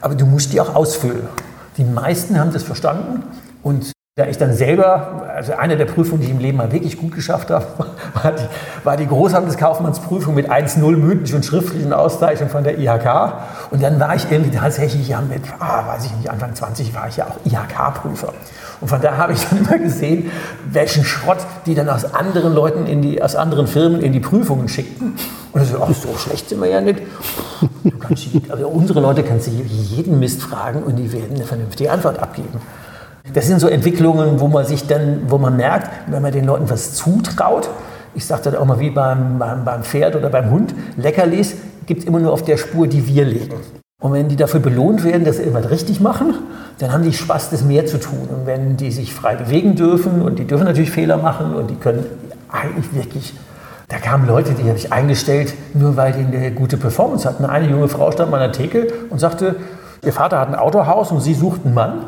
aber 0.00 0.17
du 0.17 0.26
musst 0.26 0.53
die 0.53 0.61
auch 0.61 0.75
ausfüllen. 0.75 1.29
Die 1.76 1.85
meisten 1.85 2.38
haben 2.38 2.53
das 2.53 2.64
verstanden 2.64 3.23
und 3.62 3.94
da 4.16 4.28
ich 4.28 4.38
dann 4.38 4.54
selber, 4.54 5.25
also 5.35 5.54
eine 5.54 5.76
der 5.76 5.87
Prüfungen, 5.87 6.21
die 6.21 6.28
ich 6.28 6.33
im 6.33 6.38
Leben 6.38 6.59
mal 6.59 6.71
wirklich 6.71 6.97
gut 6.97 7.12
geschafft 7.16 7.50
habe, 7.50 7.66
war 8.23 8.30
die, 8.30 8.44
war 8.85 8.97
die 8.97 9.09
Großhandelskaufmannsprüfung 9.09 10.37
mit 10.37 10.49
1-0 10.52 10.78
mündlich 10.97 11.35
und 11.35 11.44
schriftlichen 11.44 11.92
Auszeichnung 11.92 12.49
von 12.49 12.62
der 12.62 12.78
IHK. 12.78 13.33
Und 13.73 13.83
dann 13.83 13.99
war 13.99 14.14
ich 14.14 14.30
irgendwie 14.30 14.56
tatsächlich, 14.56 15.09
ja 15.09 15.21
mit, 15.21 15.42
ah, 15.59 15.88
weiß 15.88 16.04
ich 16.04 16.16
nicht, 16.16 16.30
Anfang 16.30 16.54
20 16.54 16.94
war 16.94 17.09
ich 17.09 17.16
ja 17.16 17.26
auch 17.26 17.44
IHK-Prüfer. 17.44 18.33
Und 18.80 18.87
von 18.87 19.00
da 19.00 19.16
habe 19.16 19.33
ich 19.33 19.44
dann 19.50 19.59
immer 19.59 19.78
gesehen, 19.78 20.30
welchen 20.71 21.04
Schrott 21.04 21.38
die 21.66 21.75
dann 21.75 21.88
aus 21.88 22.14
anderen 22.14 22.54
Leuten, 22.54 22.87
in 22.87 23.02
die, 23.02 23.21
aus 23.21 23.35
anderen 23.35 23.66
Firmen 23.66 24.00
in 24.00 24.12
die 24.12 24.21
Prüfungen 24.21 24.68
schickten. 24.68 25.16
Und 25.50 25.62
ich 25.62 25.71
so, 25.71 25.83
ach, 25.83 25.92
so 25.92 26.16
schlecht 26.16 26.50
sind 26.50 26.61
wir 26.61 26.68
ja 26.68 26.80
nicht. 26.80 27.02
Du 27.83 27.99
kannst, 27.99 28.28
also 28.49 28.68
unsere 28.68 29.00
Leute 29.00 29.25
kannst 29.25 29.49
du 29.49 29.50
jeden 29.50 30.21
Mist 30.21 30.40
fragen 30.40 30.85
und 30.85 30.94
die 30.94 31.12
werden 31.12 31.35
eine 31.35 31.44
vernünftige 31.44 31.90
Antwort 31.90 32.21
abgeben. 32.21 32.61
Das 33.33 33.47
sind 33.47 33.59
so 33.59 33.69
Entwicklungen, 33.69 34.38
wo 34.38 34.49
man 34.49 34.66
sich 34.66 34.87
dann, 34.87 35.23
wo 35.28 35.38
man 35.38 35.57
merkt, 35.57 35.90
wenn 36.09 36.21
man 36.21 36.33
den 36.33 36.45
Leuten 36.45 36.69
was 36.69 36.95
zutraut, 36.95 37.71
ich 38.14 38.26
sage 38.26 38.43
das 38.45 38.54
auch 38.54 38.64
mal 38.64 38.78
wie 38.78 38.90
beim, 38.90 39.38
beim, 39.38 39.64
beim 39.64 39.83
Pferd 39.83 40.14
oder 40.14 40.28
beim 40.28 40.50
Hund, 40.50 40.75
Leckerlis 40.97 41.57
gibt 41.87 42.02
es 42.02 42.07
immer 42.07 42.21
nur 42.21 42.33
auf 42.33 42.45
der 42.45 42.59
Spur, 42.59 42.87
die 42.87 43.07
wir 43.07 43.25
legen. 43.25 43.54
Und 44.00 44.12
wenn 44.12 44.28
die 44.28 44.37
dafür 44.37 44.61
belohnt 44.61 45.02
werden, 45.04 45.25
dass 45.25 45.37
sie 45.37 45.45
irgendwas 45.45 45.71
richtig 45.71 46.00
machen, 46.00 46.35
dann 46.78 46.93
haben 46.93 47.02
die 47.02 47.12
Spaß, 47.14 47.50
das 47.50 47.64
mehr 47.64 47.87
zu 47.87 47.99
tun. 47.99 48.28
Und 48.31 48.47
wenn 48.47 48.76
die 48.76 48.90
sich 48.90 49.14
frei 49.14 49.37
bewegen 49.37 49.75
dürfen 49.76 50.21
und 50.21 50.38
die 50.38 50.47
dürfen 50.47 50.64
natürlich 50.66 50.90
Fehler 50.90 51.16
machen 51.16 51.54
und 51.54 51.71
die 51.71 51.76
können 51.76 52.04
eigentlich 52.50 52.95
wirklich, 52.95 53.35
da 53.88 53.97
kamen 53.97 54.26
Leute, 54.26 54.52
die 54.52 54.69
habe 54.69 54.76
ich 54.76 54.93
eingestellt, 54.93 55.54
nur 55.73 55.97
weil 55.97 56.12
die 56.12 56.37
eine 56.37 56.52
gute 56.52 56.76
Performance 56.76 57.26
hatten. 57.26 57.47
Eine 57.47 57.71
junge 57.71 57.88
Frau 57.88 58.12
stand 58.12 58.33
an 58.35 58.40
der 58.40 58.52
Theke 58.52 58.88
und 59.09 59.19
sagte, 59.19 59.57
ihr 60.04 60.12
Vater 60.12 60.38
hat 60.38 60.49
ein 60.49 60.54
Autohaus 60.54 61.11
und 61.11 61.21
sie 61.21 61.35
sucht 61.35 61.64
einen 61.64 61.73
Mann. 61.73 62.00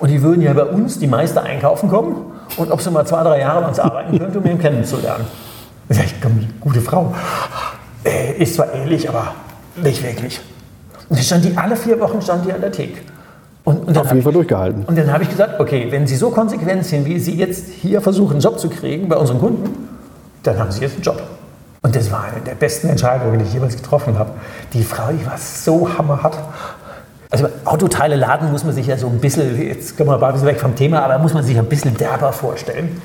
Und 0.00 0.08
die 0.08 0.22
würden 0.22 0.40
ja 0.40 0.52
bei 0.52 0.64
uns 0.64 0.98
die 0.98 1.06
Meister 1.06 1.42
einkaufen 1.42 1.88
kommen 1.88 2.16
und 2.56 2.72
ob 2.72 2.80
sie 2.80 2.90
mal 2.90 3.06
zwei, 3.06 3.22
drei 3.22 3.40
Jahre 3.40 3.62
bei 3.62 3.68
uns 3.68 3.78
arbeiten 3.78 4.18
könnte, 4.18 4.38
um 4.38 4.46
ihn 4.46 4.58
kennenzulernen. 4.58 5.26
Da 5.88 5.94
sag 5.94 6.06
ich, 6.06 6.20
komm, 6.20 6.46
gute 6.58 6.80
Frau, 6.80 7.14
äh, 8.04 8.42
ist 8.42 8.54
zwar 8.54 8.72
ähnlich, 8.74 9.08
aber 9.08 9.34
nicht 9.76 10.02
wirklich. 10.02 10.40
Und 11.08 11.18
dann 11.18 11.24
stand 11.24 11.44
die 11.44 11.56
alle 11.56 11.76
vier 11.76 12.00
Wochen 12.00 12.22
stand 12.22 12.46
die 12.46 12.52
an 12.52 12.60
der 12.60 12.72
Theke. 12.72 13.00
Und, 13.64 13.86
und 13.86 13.98
Auf 13.98 14.08
jeden 14.10 14.22
Fall 14.22 14.32
durchgehalten. 14.32 14.84
Und 14.84 14.96
dann 14.96 15.12
habe 15.12 15.22
ich 15.22 15.28
gesagt, 15.28 15.60
okay, 15.60 15.88
wenn 15.90 16.06
Sie 16.06 16.16
so 16.16 16.30
konsequent 16.30 16.86
sind, 16.86 17.04
wie 17.04 17.18
Sie 17.18 17.36
jetzt 17.36 17.68
hier 17.68 18.00
versuchen, 18.00 18.32
einen 18.32 18.40
Job 18.40 18.58
zu 18.58 18.70
kriegen 18.70 19.08
bei 19.08 19.16
unseren 19.16 19.38
Kunden, 19.38 19.88
dann 20.42 20.58
haben 20.58 20.72
Sie 20.72 20.80
jetzt 20.80 20.94
einen 20.94 21.02
Job. 21.02 21.22
Und 21.82 21.94
das 21.94 22.10
war 22.10 22.24
eine 22.24 22.40
der 22.40 22.54
besten 22.54 22.88
Entscheidungen, 22.88 23.38
die 23.38 23.44
ich 23.44 23.52
jemals 23.52 23.76
getroffen 23.76 24.18
habe. 24.18 24.30
Die 24.72 24.82
Frau, 24.82 25.12
die 25.12 25.24
war 25.26 25.36
so 25.36 25.88
hammerhart. 25.98 26.38
Also 27.30 27.48
Autoteile 27.64 28.16
laden 28.16 28.50
muss 28.50 28.64
man 28.64 28.74
sich 28.74 28.88
ja 28.88 28.96
so 28.96 29.06
ein 29.06 29.20
bisschen, 29.20 29.56
jetzt 29.60 29.96
kommen 29.96 30.10
wir 30.10 30.20
ein 30.20 30.32
bisschen 30.32 30.48
weg 30.48 30.60
vom 30.60 30.74
Thema, 30.74 31.02
aber 31.02 31.18
muss 31.18 31.32
man 31.32 31.44
sich 31.44 31.56
ein 31.56 31.66
bisschen 31.66 31.96
derber 31.96 32.32
vorstellen. 32.32 33.00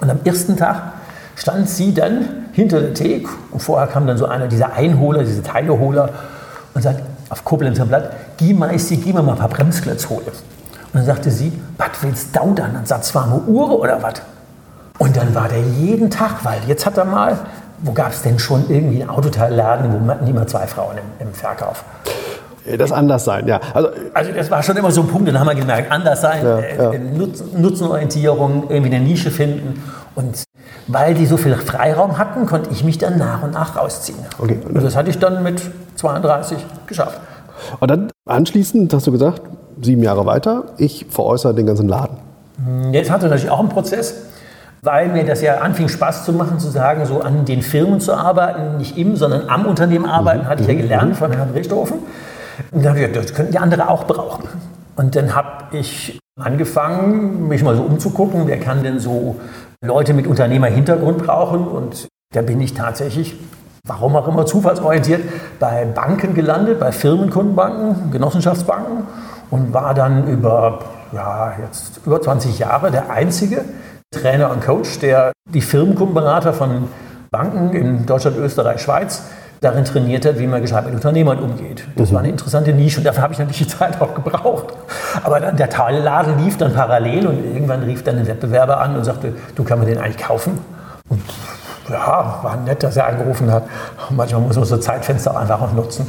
Und 0.00 0.08
am 0.08 0.20
ersten 0.24 0.56
Tag 0.56 0.92
stand 1.34 1.68
sie 1.68 1.92
dann 1.92 2.46
hinter 2.52 2.80
der 2.80 2.94
Theke 2.94 3.28
und 3.50 3.60
vorher 3.60 3.88
kam 3.88 4.06
dann 4.06 4.18
so 4.18 4.26
einer 4.26 4.46
dieser 4.46 4.72
Einholer, 4.72 5.24
diese 5.24 5.42
Teileholer 5.42 6.10
und 6.74 6.82
sagt 6.82 7.02
auf 7.28 7.44
Koblenzer 7.44 7.86
Blatt, 7.86 8.12
geh 8.36 8.54
mal, 8.54 8.78
sie, 8.78 8.98
geh 8.98 9.12
mal 9.12 9.28
ein 9.28 9.36
paar 9.36 9.48
Bremsklötze 9.48 10.10
holen. 10.10 10.26
Und 10.26 10.94
dann 10.94 11.04
sagte 11.04 11.30
sie, 11.30 11.52
was 11.76 11.88
willst 12.02 12.36
du 12.36 12.54
dann? 12.54 12.72
Dann 12.72 12.86
sagt 12.86 13.12
warme 13.16 13.40
Uhr 13.46 13.80
oder 13.80 14.00
was? 14.00 14.14
Und 14.98 15.16
dann 15.16 15.34
war 15.34 15.48
der 15.48 15.60
jeden 15.60 16.08
Tag, 16.08 16.44
weil 16.44 16.60
jetzt 16.68 16.86
hat 16.86 16.96
er 16.96 17.04
mal, 17.04 17.36
wo 17.80 17.92
gab 17.92 18.12
es 18.12 18.22
denn 18.22 18.38
schon 18.38 18.70
irgendwie 18.70 19.02
einen 19.02 19.10
Autoteilladen, 19.10 19.92
wo 19.92 20.10
hatten 20.10 20.26
immer 20.26 20.46
zwei 20.46 20.66
Frauen 20.66 20.96
im, 20.96 21.26
im 21.26 21.34
Verkauf? 21.34 21.84
Das 22.78 22.92
Anderssein, 22.92 23.46
ja. 23.46 23.60
Also, 23.74 23.90
also 24.12 24.32
das 24.32 24.50
war 24.50 24.62
schon 24.62 24.76
immer 24.76 24.90
so 24.90 25.02
ein 25.02 25.08
Punkt, 25.08 25.28
den 25.28 25.38
haben 25.38 25.46
wir 25.46 25.54
gemerkt. 25.54 25.90
Anderssein, 25.92 26.44
ja, 26.44 26.58
äh, 26.58 26.94
ja. 26.94 26.98
Nutzen, 26.98 27.60
Nutzenorientierung, 27.60 28.64
irgendwie 28.68 28.94
eine 28.94 29.04
Nische 29.04 29.30
finden. 29.30 29.82
Und 30.14 30.44
weil 30.88 31.14
die 31.14 31.26
so 31.26 31.36
viel 31.36 31.54
Freiraum 31.54 32.18
hatten, 32.18 32.46
konnte 32.46 32.70
ich 32.72 32.82
mich 32.84 32.98
dann 32.98 33.18
nach 33.18 33.42
und 33.42 33.52
nach 33.52 33.76
rausziehen. 33.76 34.18
Okay. 34.38 34.58
Und 34.66 34.82
das 34.82 34.96
hatte 34.96 35.10
ich 35.10 35.18
dann 35.18 35.42
mit 35.42 35.62
32 35.96 36.58
geschafft. 36.86 37.20
Und 37.80 37.90
dann 37.90 38.10
anschließend 38.26 38.92
hast 38.92 39.06
du 39.06 39.12
gesagt, 39.12 39.42
sieben 39.80 40.02
Jahre 40.02 40.26
weiter, 40.26 40.64
ich 40.78 41.06
veräußere 41.08 41.54
den 41.54 41.66
ganzen 41.66 41.88
Laden. 41.88 42.18
Jetzt 42.92 43.10
hatte 43.10 43.26
natürlich 43.26 43.50
auch 43.50 43.60
einen 43.60 43.68
Prozess, 43.68 44.14
weil 44.82 45.08
mir 45.08 45.24
das 45.24 45.42
ja 45.42 45.58
anfing 45.58 45.88
Spaß 45.88 46.24
zu 46.24 46.32
machen, 46.32 46.58
zu 46.58 46.68
sagen, 46.68 47.04
so 47.04 47.20
an 47.20 47.44
den 47.44 47.62
Firmen 47.62 48.00
zu 48.00 48.14
arbeiten, 48.14 48.78
nicht 48.78 48.96
im, 48.96 49.16
sondern 49.16 49.48
am 49.48 49.66
Unternehmen 49.66 50.06
arbeiten, 50.06 50.44
mhm. 50.44 50.48
hatte 50.48 50.62
ich 50.62 50.68
ja 50.68 50.74
mhm. 50.74 50.78
gelernt 50.78 51.16
von 51.16 51.32
Herrn 51.32 51.50
Richthofen. 51.50 51.98
Das 52.72 53.34
könnten 53.34 53.52
die 53.52 53.58
andere 53.58 53.88
auch 53.88 54.04
brauchen. 54.04 54.48
Und 54.96 55.14
dann 55.14 55.34
habe 55.34 55.76
ich 55.76 56.18
angefangen, 56.40 57.48
mich 57.48 57.62
mal 57.62 57.76
so 57.76 57.82
umzugucken, 57.82 58.46
wer 58.46 58.58
kann 58.58 58.82
denn 58.82 58.98
so 58.98 59.36
Leute 59.82 60.14
mit 60.14 60.26
Unternehmerhintergrund 60.26 61.18
brauchen. 61.18 61.66
Und 61.66 62.08
da 62.34 62.42
bin 62.42 62.60
ich 62.60 62.74
tatsächlich, 62.74 63.38
warum 63.86 64.16
auch 64.16 64.28
immer 64.28 64.46
zufallsorientiert, 64.46 65.22
bei 65.60 65.84
Banken 65.84 66.34
gelandet, 66.34 66.80
bei 66.80 66.92
Firmenkundenbanken, 66.92 68.10
Genossenschaftsbanken 68.10 69.04
und 69.50 69.72
war 69.72 69.94
dann 69.94 70.28
über, 70.28 70.80
ja, 71.12 71.54
jetzt 71.62 72.00
über 72.04 72.20
20 72.20 72.58
Jahre 72.58 72.90
der 72.90 73.10
einzige 73.10 73.64
Trainer 74.10 74.50
und 74.50 74.64
Coach, 74.64 74.98
der 74.98 75.32
die 75.52 75.60
Firmenkundenberater 75.60 76.52
von 76.52 76.88
Banken 77.30 77.74
in 77.74 78.06
Deutschland, 78.06 78.38
Österreich, 78.38 78.80
Schweiz 78.80 79.22
darin 79.60 79.84
trainiert 79.84 80.24
hat, 80.24 80.38
wie 80.38 80.46
man 80.46 80.62
gescheit 80.62 80.84
mit 80.84 80.94
Unternehmern 80.94 81.38
umgeht. 81.38 81.86
Das 81.96 82.10
mhm. 82.10 82.14
war 82.14 82.20
eine 82.20 82.30
interessante 82.30 82.72
Nische 82.72 82.98
und 82.98 83.04
dafür 83.04 83.22
habe 83.22 83.32
ich 83.32 83.38
natürlich 83.38 83.66
die 83.66 83.68
Zeit 83.78 84.00
auch 84.00 84.14
gebraucht. 84.14 84.74
Aber 85.22 85.40
dann 85.40 85.56
der 85.56 85.70
Teilladen 85.70 86.44
lief 86.44 86.56
dann 86.58 86.72
parallel 86.72 87.26
und 87.26 87.44
irgendwann 87.44 87.82
rief 87.82 88.02
dann 88.04 88.18
ein 88.18 88.26
Wettbewerber 88.26 88.80
an 88.80 88.96
und 88.96 89.04
sagte, 89.04 89.32
du 89.54 89.64
kannst 89.64 89.84
mir 89.84 89.90
den 89.90 90.02
eigentlich 90.02 90.18
kaufen? 90.18 90.58
Und 91.08 91.22
ja, 91.90 92.40
war 92.42 92.56
nett, 92.64 92.82
dass 92.82 92.96
er 92.96 93.06
angerufen 93.06 93.50
hat. 93.50 93.64
Manchmal 94.10 94.40
muss 94.42 94.56
man 94.56 94.64
so 94.64 94.76
Zeitfenster 94.76 95.30
auch 95.30 95.36
einfach 95.36 95.60
auch 95.60 95.72
nutzen. 95.72 96.06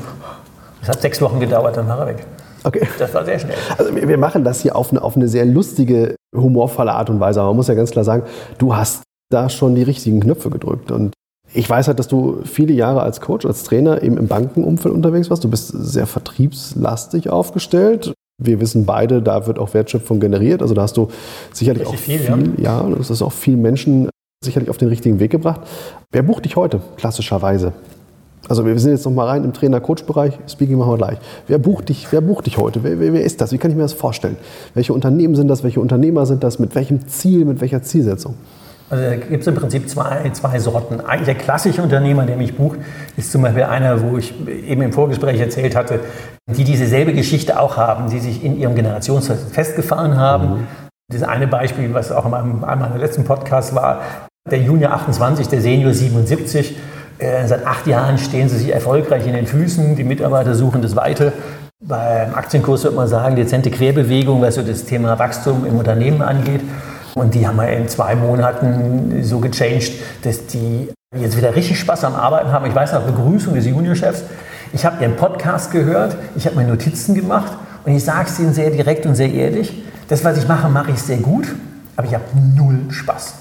Das 0.79 0.89
hat 0.89 1.01
sechs 1.01 1.21
Wochen 1.21 1.39
gedauert, 1.39 1.77
dann 1.77 1.87
war 1.87 1.99
er 1.99 2.07
weg. 2.07 2.25
Okay. 2.63 2.87
Das 2.99 3.13
war 3.13 3.23
sehr 3.23 3.39
schnell. 3.39 3.55
Also 3.77 3.95
wir 3.95 4.17
machen 4.17 4.43
das 4.43 4.61
hier 4.61 4.75
auf 4.75 4.91
eine, 4.91 5.01
auf 5.01 5.15
eine 5.15 5.27
sehr 5.27 5.45
lustige, 5.45 6.15
humorvolle 6.35 6.91
Art 6.91 7.09
und 7.09 7.19
Weise. 7.19 7.39
Aber 7.39 7.49
man 7.49 7.57
muss 7.57 7.67
ja 7.67 7.75
ganz 7.75 7.91
klar 7.91 8.03
sagen, 8.03 8.23
du 8.57 8.75
hast 8.75 9.03
da 9.29 9.49
schon 9.49 9.75
die 9.75 9.83
richtigen 9.83 10.19
Knöpfe 10.19 10.49
gedrückt. 10.49 10.91
Und 10.91 11.13
ich 11.57 11.67
weiß 11.67 11.87
halt, 11.87 11.97
dass 11.97 12.07
du 12.07 12.41
viele 12.43 12.71
Jahre 12.73 13.01
als 13.01 13.19
Coach, 13.19 13.45
als 13.45 13.63
Trainer 13.63 14.03
eben 14.03 14.17
im 14.17 14.27
Bankenumfeld 14.27 14.93
unterwegs 14.93 15.31
warst. 15.31 15.43
Du 15.43 15.49
bist 15.49 15.69
sehr 15.69 16.05
vertriebslastig 16.05 17.31
aufgestellt. 17.31 18.13
Wir 18.39 18.61
wissen 18.61 18.85
beide, 18.85 19.23
da 19.23 19.47
wird 19.47 19.57
auch 19.57 19.73
Wertschöpfung 19.73 20.19
generiert. 20.19 20.61
Also 20.61 20.75
da 20.75 20.83
hast 20.83 20.97
du 20.97 21.07
sicherlich 21.51 21.81
Richtig 21.81 21.99
auch 21.99 22.03
viel, 22.03 22.19
viel 22.19 22.63
ja. 22.63 22.87
ja, 22.87 22.95
das 22.95 23.09
ist 23.09 23.23
auch 23.23 23.31
viel 23.31 23.57
Menschen 23.57 24.07
sicherlich 24.45 24.69
auf 24.69 24.77
den 24.77 24.89
richtigen 24.89 25.19
Weg 25.19 25.31
gebracht. 25.31 25.61
Wer 26.11 26.21
bucht 26.21 26.45
dich 26.45 26.55
heute, 26.55 26.79
klassischerweise? 26.95 27.73
Also 28.47 28.63
wir 28.63 28.77
sind 28.77 28.91
jetzt 28.91 29.05
noch 29.05 29.11
mal 29.11 29.25
rein 29.25 29.43
im 29.43 29.51
Trainer-Coach-Bereich. 29.51 30.37
Speaking 30.47 30.77
machen 30.77 30.91
wir 30.91 30.97
gleich. 30.97 31.17
Wer 31.47 31.57
bucht 31.57 31.89
dich, 31.89 32.07
wer 32.11 32.21
bucht 32.21 32.45
dich 32.45 32.59
heute? 32.59 32.83
Wer, 32.83 32.99
wer, 32.99 33.13
wer, 33.13 33.23
ist 33.23 33.41
das? 33.41 33.51
Wie 33.51 33.57
kann 33.57 33.71
ich 33.71 33.77
mir 33.77 33.83
das 33.83 33.93
vorstellen? 33.93 34.37
Welche 34.75 34.93
Unternehmen 34.93 35.33
sind 35.33 35.47
das? 35.47 35.63
Welche 35.63 35.79
Unternehmer 35.79 36.27
sind 36.27 36.43
das? 36.43 36.59
Mit 36.59 36.75
welchem 36.75 37.07
Ziel, 37.07 37.45
mit 37.45 37.61
welcher 37.61 37.81
Zielsetzung? 37.81 38.35
Also 38.89 39.03
da 39.03 39.15
gibt 39.15 39.41
es 39.41 39.47
im 39.47 39.55
Prinzip 39.55 39.89
zwei, 39.89 40.29
zwei 40.31 40.59
Sorten. 40.59 41.01
Der 41.25 41.35
klassische 41.35 41.81
Unternehmer, 41.81 42.25
der 42.25 42.37
mich 42.37 42.55
bucht, 42.55 42.79
ist 43.17 43.31
zum 43.31 43.41
Beispiel 43.41 43.63
einer, 43.63 44.01
wo 44.01 44.17
ich 44.17 44.33
eben 44.47 44.81
im 44.81 44.93
Vorgespräch 44.93 45.39
erzählt 45.39 45.75
hatte, 45.75 45.99
die 46.49 46.63
dieselbe 46.63 47.13
Geschichte 47.13 47.59
auch 47.59 47.75
haben, 47.75 48.09
die 48.09 48.19
sich 48.19 48.43
in 48.43 48.57
ihrem 48.57 48.75
Generationsfest 48.75 49.53
festgefahren 49.53 50.15
haben. 50.17 50.49
Mhm. 50.49 50.67
Das 51.11 51.23
eine 51.23 51.47
Beispiel, 51.47 51.93
was 51.93 52.11
auch 52.11 52.25
in 52.25 52.33
einem, 52.33 52.63
einem 52.63 52.81
meiner 52.81 52.97
letzten 52.97 53.25
Podcasts 53.25 53.75
war, 53.75 54.01
der 54.49 54.59
Junior 54.59 54.91
28, 54.93 55.49
der 55.49 55.61
Senior 55.61 55.93
77. 55.93 56.77
Äh, 57.19 57.47
seit 57.47 57.65
acht 57.65 57.87
Jahren 57.87 58.17
stehen 58.17 58.47
sie 58.47 58.57
sich 58.57 58.73
erfolgreich 58.73 59.25
in 59.27 59.33
den 59.33 59.47
Füßen. 59.47 59.95
Die 59.95 60.03
Mitarbeiter 60.03 60.53
suchen 60.55 60.81
das 60.81 60.95
Weite. 60.95 61.33
Beim 61.83 62.33
Aktienkurs 62.33 62.83
wird 62.85 62.95
man 62.95 63.07
sagen, 63.07 63.35
dezente 63.35 63.69
Querbewegung, 63.69 64.41
was 64.41 64.55
so 64.55 64.61
das 64.61 64.85
Thema 64.85 65.19
Wachstum 65.19 65.65
im 65.65 65.77
Unternehmen 65.77 66.21
angeht. 66.21 66.61
Und 67.17 67.33
die 67.33 67.47
haben 67.47 67.57
wir 67.57 67.67
in 67.69 67.87
zwei 67.87 68.13
Monaten 68.13 69.23
so 69.23 69.39
gechanged, 69.39 69.91
dass 70.21 70.45
die 70.45 70.89
jetzt 71.15 71.35
wieder 71.35 71.55
richtig 71.55 71.79
Spaß 71.79 72.03
am 72.03 72.13
Arbeiten 72.13 72.51
haben. 72.51 72.67
Ich 72.67 72.75
weiß 72.75 72.93
noch, 72.93 73.01
Begrüßung 73.01 73.55
des 73.55 73.65
Juniorchefs. 73.65 74.23
Ich 74.71 74.85
habe 74.85 75.01
ihren 75.01 75.15
Podcast 75.15 75.71
gehört, 75.71 76.15
ich 76.35 76.45
habe 76.45 76.57
mir 76.57 76.67
Notizen 76.67 77.15
gemacht 77.15 77.53
und 77.85 77.95
ich 77.95 78.03
sage 78.03 78.29
es 78.29 78.39
ihnen 78.39 78.53
sehr 78.53 78.69
direkt 78.69 79.07
und 79.07 79.15
sehr 79.15 79.31
ehrlich. 79.33 79.83
Das, 80.09 80.23
was 80.23 80.37
ich 80.37 80.47
mache, 80.47 80.69
mache 80.69 80.91
ich 80.91 81.01
sehr 81.01 81.17
gut, 81.17 81.47
aber 81.95 82.05
ich 82.05 82.13
habe 82.13 82.25
null 82.55 82.81
Spaß. 82.89 83.33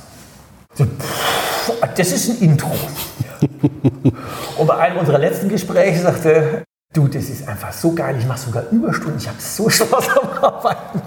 Das 1.96 2.12
ist 2.12 2.30
ein 2.30 2.38
Intro. 2.48 2.70
und 4.56 4.66
bei 4.66 4.76
einem 4.78 4.96
unserer 4.96 5.18
letzten 5.18 5.50
Gespräche 5.50 6.00
sagte 6.00 6.64
Du, 6.96 7.08
das 7.08 7.28
ist 7.28 7.46
einfach 7.46 7.74
so 7.74 7.92
geil. 7.92 8.16
Ich 8.18 8.26
mache 8.26 8.38
sogar 8.38 8.62
Überstunden. 8.70 9.18
Ich 9.18 9.28
habe 9.28 9.36
so 9.38 9.68
Spaß 9.68 10.08
am 10.16 10.42
Arbeiten. 10.42 11.02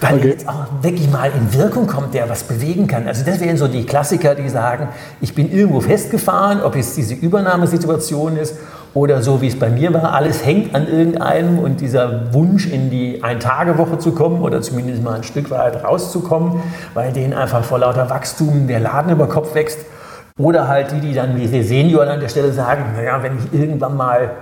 Weil 0.00 0.18
okay. 0.18 0.28
jetzt 0.30 0.48
auch 0.48 0.66
wirklich 0.82 1.08
mal 1.08 1.30
in 1.30 1.54
Wirkung 1.54 1.86
kommt, 1.86 2.14
der 2.14 2.28
was 2.28 2.42
bewegen 2.42 2.88
kann. 2.88 3.06
Also 3.06 3.24
das 3.24 3.38
wären 3.38 3.56
so 3.56 3.68
die 3.68 3.86
Klassiker, 3.86 4.34
die 4.34 4.48
sagen, 4.48 4.88
ich 5.20 5.32
bin 5.32 5.52
irgendwo 5.52 5.80
festgefahren, 5.80 6.60
ob 6.62 6.74
es 6.74 6.96
diese 6.96 7.14
Übernahmesituation 7.14 8.36
ist 8.36 8.56
oder 8.92 9.22
so 9.22 9.40
wie 9.40 9.46
es 9.46 9.56
bei 9.56 9.70
mir 9.70 9.94
war, 9.94 10.14
alles 10.14 10.44
hängt 10.44 10.74
an 10.74 10.88
irgendeinem 10.88 11.60
und 11.60 11.80
dieser 11.80 12.34
Wunsch 12.34 12.66
in 12.66 12.90
die 12.90 13.22
Ein-Tage-Woche 13.22 13.98
zu 13.98 14.12
kommen 14.12 14.40
oder 14.42 14.62
zumindest 14.62 15.02
mal 15.02 15.14
ein 15.14 15.22
Stück 15.24 15.50
weit 15.50 15.84
rauszukommen, 15.84 16.60
weil 16.94 17.12
denen 17.12 17.34
einfach 17.34 17.64
vor 17.64 17.78
lauter 17.78 18.10
Wachstum 18.10 18.66
der 18.66 18.80
Laden 18.80 19.12
über 19.12 19.28
Kopf 19.28 19.54
wächst. 19.54 19.78
Oder 20.38 20.66
halt 20.66 20.90
die, 20.90 21.00
die 21.00 21.14
dann 21.14 21.36
wie 21.36 21.46
der 21.46 21.62
Senior 21.62 22.08
an 22.08 22.18
der 22.18 22.28
Stelle 22.28 22.52
sagen, 22.52 22.94
naja, 22.96 23.22
wenn 23.22 23.38
ich 23.38 23.52
irgendwann 23.52 23.96
mal 23.96 24.32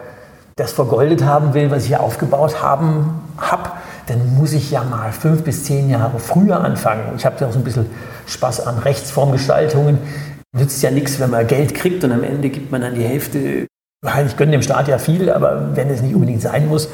das 0.56 0.73
vergoldet 0.73 1.25
haben 1.25 1.54
will, 1.54 1.71
was 1.71 1.82
ich 1.82 1.88
hier 1.88 2.00
aufgebaut 2.00 2.62
haben 2.62 3.23
habe, 3.38 3.71
dann 4.06 4.35
muss 4.37 4.52
ich 4.52 4.71
ja 4.71 4.85
mal 4.85 5.12
fünf 5.12 5.42
bis 5.44 5.64
zehn 5.64 5.88
Jahre 5.88 6.18
früher 6.18 6.61
anfangen. 6.61 7.14
Ich 7.16 7.25
habe 7.25 7.37
ja 7.40 7.47
auch 7.47 7.52
so 7.52 7.59
ein 7.59 7.64
bisschen 7.64 7.87
Spaß 8.26 8.66
an 8.66 8.78
Rechtsformgestaltungen. 8.78 9.99
Nützt 10.54 10.82
ja 10.82 10.90
nichts, 10.90 11.18
wenn 11.21 11.30
man 11.30 11.47
Geld 11.47 11.75
kriegt 11.75 12.04
und 12.04 12.12
am 12.12 12.23
Ende 12.23 12.50
gibt 12.50 12.71
man 12.71 12.82
dann 12.82 12.94
die 12.94 13.04
Hälfte 13.04 13.66
ich 14.26 14.37
gönne 14.37 14.50
dem 14.50 14.62
Staat 14.62 14.88
ja 14.88 14.99
viel, 14.99 15.30
aber 15.30 15.76
wenn 15.76 15.88
es 15.88 16.02
nicht 16.02 16.14
unbedingt 16.14 16.42
sein 16.42 16.66
muss 16.68 16.88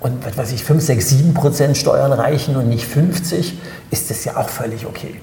und 0.00 0.26
was 0.26 0.36
weiß 0.36 0.52
ich, 0.52 0.64
5, 0.64 0.82
6, 0.82 1.08
7 1.08 1.34
Prozent 1.34 1.78
Steuern 1.78 2.12
reichen 2.12 2.56
und 2.56 2.68
nicht 2.68 2.84
50, 2.84 3.58
ist 3.90 4.10
das 4.10 4.24
ja 4.24 4.36
auch 4.36 4.50
völlig 4.50 4.84
okay. 4.84 5.14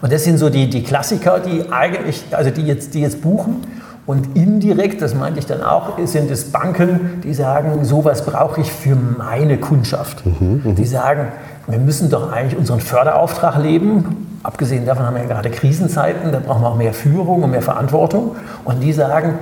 Und 0.00 0.12
das 0.12 0.24
sind 0.24 0.38
so 0.38 0.50
die, 0.50 0.68
die 0.68 0.82
Klassiker, 0.82 1.38
die 1.38 1.70
eigentlich, 1.70 2.24
also 2.32 2.50
die 2.50 2.62
jetzt, 2.62 2.94
die 2.94 3.00
jetzt 3.02 3.22
buchen. 3.22 3.64
Und 4.04 4.36
indirekt, 4.36 5.00
das 5.00 5.14
meinte 5.14 5.38
ich 5.38 5.46
dann 5.46 5.62
auch, 5.62 5.96
sind 6.04 6.30
es 6.30 6.50
Banken, 6.50 7.20
die 7.22 7.34
sagen, 7.34 7.84
sowas 7.84 8.24
brauche 8.24 8.60
ich 8.60 8.72
für 8.72 8.96
meine 8.96 9.58
Kundschaft. 9.58 10.26
Mhm, 10.26 10.62
mh. 10.64 10.72
Die 10.74 10.84
sagen, 10.84 11.28
wir 11.68 11.78
müssen 11.78 12.10
doch 12.10 12.32
eigentlich 12.32 12.58
unseren 12.58 12.80
Förderauftrag 12.80 13.62
leben. 13.62 14.38
Abgesehen 14.42 14.86
davon 14.86 15.06
haben 15.06 15.14
wir 15.14 15.22
ja 15.22 15.28
gerade 15.28 15.50
Krisenzeiten, 15.50 16.32
da 16.32 16.40
brauchen 16.40 16.62
wir 16.62 16.68
auch 16.68 16.76
mehr 16.76 16.92
Führung 16.92 17.44
und 17.44 17.52
mehr 17.52 17.62
Verantwortung. 17.62 18.34
Und 18.64 18.80
die 18.80 18.92
sagen, 18.92 19.38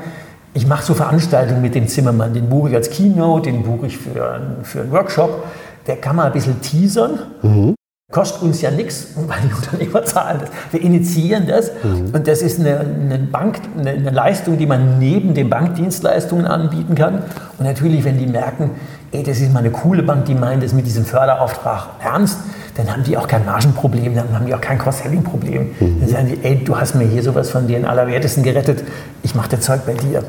ich 0.53 0.67
mache 0.67 0.85
so 0.85 0.93
Veranstaltungen 0.93 1.63
mit 1.63 1.75
dem 1.75 1.89
Zimmermann, 1.89 2.35
den 2.35 2.51
buche 2.51 2.71
ich 2.71 2.75
als 2.75 2.91
Keynote, 2.91 3.51
den 3.51 3.63
buche 3.63 3.87
ich 3.87 3.97
für, 3.97 4.41
für 4.63 4.81
einen 4.83 4.93
Workshop. 4.93 5.45
Der 5.87 5.97
kann 5.97 6.17
mal 6.17 6.27
ein 6.27 6.33
bisschen 6.33 6.61
teasern. 6.61 7.21
Mhm. 7.41 7.75
Kostet 8.11 8.43
uns 8.43 8.61
ja 8.61 8.73
nichts, 8.73 9.09
weil 9.15 9.39
die 9.49 9.55
Unternehmer 9.55 10.05
zahlen 10.05 10.41
das. 10.41 10.51
Wir 10.73 10.83
initiieren 10.83 11.47
das 11.47 11.71
mhm. 11.83 12.13
und 12.13 12.27
das 12.27 12.43
ist 12.43 12.59
eine, 12.59 12.81
eine 12.81 13.19
Bank, 13.19 13.61
eine, 13.79 13.91
eine, 13.91 14.11
Leistung, 14.11 14.59
die 14.59 14.67
man 14.67 14.99
neben 14.99 15.33
den 15.33 15.49
Bankdienstleistungen 15.49 16.45
anbieten 16.45 16.97
kann. 16.97 17.23
Und 17.59 17.67
natürlich, 17.67 18.05
wenn 18.05 18.19
die 18.19 18.27
merken, 18.27 18.73
ey, 19.13 19.23
das 19.23 19.39
ist 19.39 19.53
mal 19.53 19.61
eine 19.61 19.71
coole 19.71 20.03
Bank, 20.03 20.25
die 20.25 20.35
meint 20.35 20.65
es 20.65 20.73
mit 20.73 20.87
diesem 20.87 21.05
Förderauftrag 21.05 21.91
ernst, 22.03 22.39
dann 22.77 22.93
haben 22.93 23.05
die 23.05 23.17
auch 23.17 23.29
kein 23.29 23.45
Margenproblem, 23.45 24.15
dann 24.17 24.33
haben 24.35 24.47
die 24.47 24.55
auch 24.55 24.61
kein 24.61 24.79
Cross-Selling-Problem. 24.79 25.71
Mhm. 25.79 26.01
Dann 26.01 26.09
sagen 26.09 26.29
die, 26.29 26.45
ey, 26.45 26.65
du 26.65 26.77
hast 26.77 26.97
mir 26.97 27.07
hier 27.07 27.23
sowas 27.23 27.51
von 27.51 27.69
den 27.69 27.85
Allerwertesten 27.85 28.43
gerettet, 28.43 28.83
ich 29.23 29.37
mache 29.37 29.51
das 29.51 29.61
Zeug 29.61 29.83
bei 29.87 29.95
dir. 29.95 30.25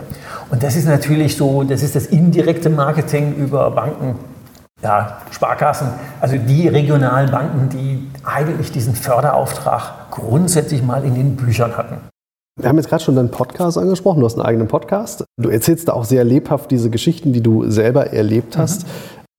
Und 0.52 0.62
das 0.62 0.76
ist 0.76 0.86
natürlich 0.86 1.36
so, 1.36 1.64
das 1.64 1.82
ist 1.82 1.96
das 1.96 2.06
indirekte 2.08 2.70
Marketing 2.70 3.36
über 3.36 3.72
Banken, 3.72 4.20
ja, 4.84 5.18
Sparkassen, 5.32 5.88
also 6.20 6.38
die 6.38 6.68
regionalen 6.68 7.30
Banken, 7.32 7.70
die 7.70 8.08
eigentlich 8.24 8.72
diesen 8.72 8.96
Förderauftrag 8.96 10.12
grundsätzlich 10.12 10.84
mal 10.84 11.04
in 11.04 11.16
den 11.16 11.36
Büchern 11.36 11.78
hatten. 11.78 11.98
Wir 12.60 12.68
haben 12.70 12.78
jetzt 12.78 12.90
gerade 12.90 13.04
schon 13.04 13.16
deinen 13.16 13.32
Podcast 13.32 13.78
angesprochen. 13.78 14.20
Du 14.20 14.26
hast 14.26 14.36
einen 14.36 14.46
eigenen 14.46 14.68
Podcast. 14.68 15.24
Du 15.42 15.50
erzählst 15.50 15.88
da 15.88 15.94
auch 15.94 16.04
sehr 16.04 16.24
lebhaft 16.24 16.70
diese 16.70 16.90
Geschichten, 16.90 17.34
die 17.34 17.42
du 17.42 17.70
selber 17.70 18.08
erlebt 18.08 18.58
hast, 18.58 18.84
mhm. 18.84 18.90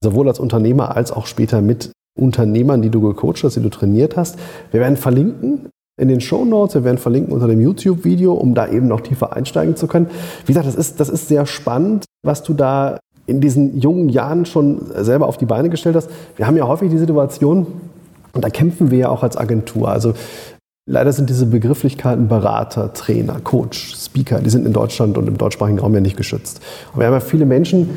sowohl 0.03 0.29
als 0.29 0.41
Unternehmer 0.41 0.97
als 0.97 1.13
auch 1.13 1.27
später 1.27 1.61
mit 1.61 1.93
Unternehmern, 2.19 2.83
die 2.83 2.91
du 2.91 3.01
gecoacht 3.01 3.45
hast, 3.45 3.57
die 3.57 3.63
du 3.63 3.69
trainiert 3.69 4.17
hast. 4.17 4.39
Wir 4.71 4.81
werden 4.81 4.97
verlinken 4.97 5.69
in 6.01 6.09
den 6.09 6.21
Show 6.21 6.45
Notes, 6.45 6.75
wir 6.75 6.85
werden 6.85 6.99
verlinken 6.99 7.33
unter 7.33 7.47
dem 7.47 7.61
YouTube-Video, 7.61 8.33
um 8.33 8.55
da 8.55 8.67
eben 8.69 8.89
noch 8.89 9.03
tiefer 9.03 9.35
einsteigen 9.35 9.77
zu 9.77 9.87
können. 9.87 10.09
Wie 10.47 10.53
gesagt, 10.53 10.67
das 10.67 10.75
ist, 10.75 11.01
das 11.01 11.09
ist 11.09 11.29
sehr 11.29 11.47
spannend, 11.47 12.07
was 12.25 12.43
du 12.43 12.55
da 12.55 12.99
in 13.27 13.41
diesen 13.41 13.79
jungen 13.79 14.09
Jahren 14.09 14.45
schon 14.47 14.87
selber 14.99 15.27
auf 15.27 15.39
die 15.39 15.47
Beine 15.47 15.71
gestellt 15.71 15.97
hast. 15.97 16.11
Wir 16.37 16.47
haben 16.47 16.57
ja 16.57 16.67
häufig 16.67 16.91
die 16.91 16.99
Situation, 16.99 17.67
und 18.33 18.45
da 18.45 18.51
kämpfen 18.51 18.91
wir 18.91 18.99
ja 18.99 19.09
auch 19.11 19.23
als 19.23 19.37
Agentur. 19.37 19.89
Also 19.89 20.15
leider 20.87 21.13
sind 21.13 21.31
diese 21.31 21.47
Begrifflichkeiten 21.47 22.29
Berater, 22.29 22.93
Trainer, 22.93 23.41
Coach, 23.41 23.95
Speaker, 23.95 24.41
die 24.41 24.51
sind 24.51 24.67
in 24.67 24.73
Deutschland 24.73 25.19
und 25.19 25.29
im 25.29 25.39
deutschsprachigen 25.39 25.79
Raum 25.79 25.95
ja 25.95 26.01
nicht 26.01 26.17
geschützt. 26.17 26.61
Aber 26.93 27.01
wir 27.01 27.07
haben 27.07 27.15
ja 27.15 27.21
viele 27.21 27.47
Menschen, 27.47 27.91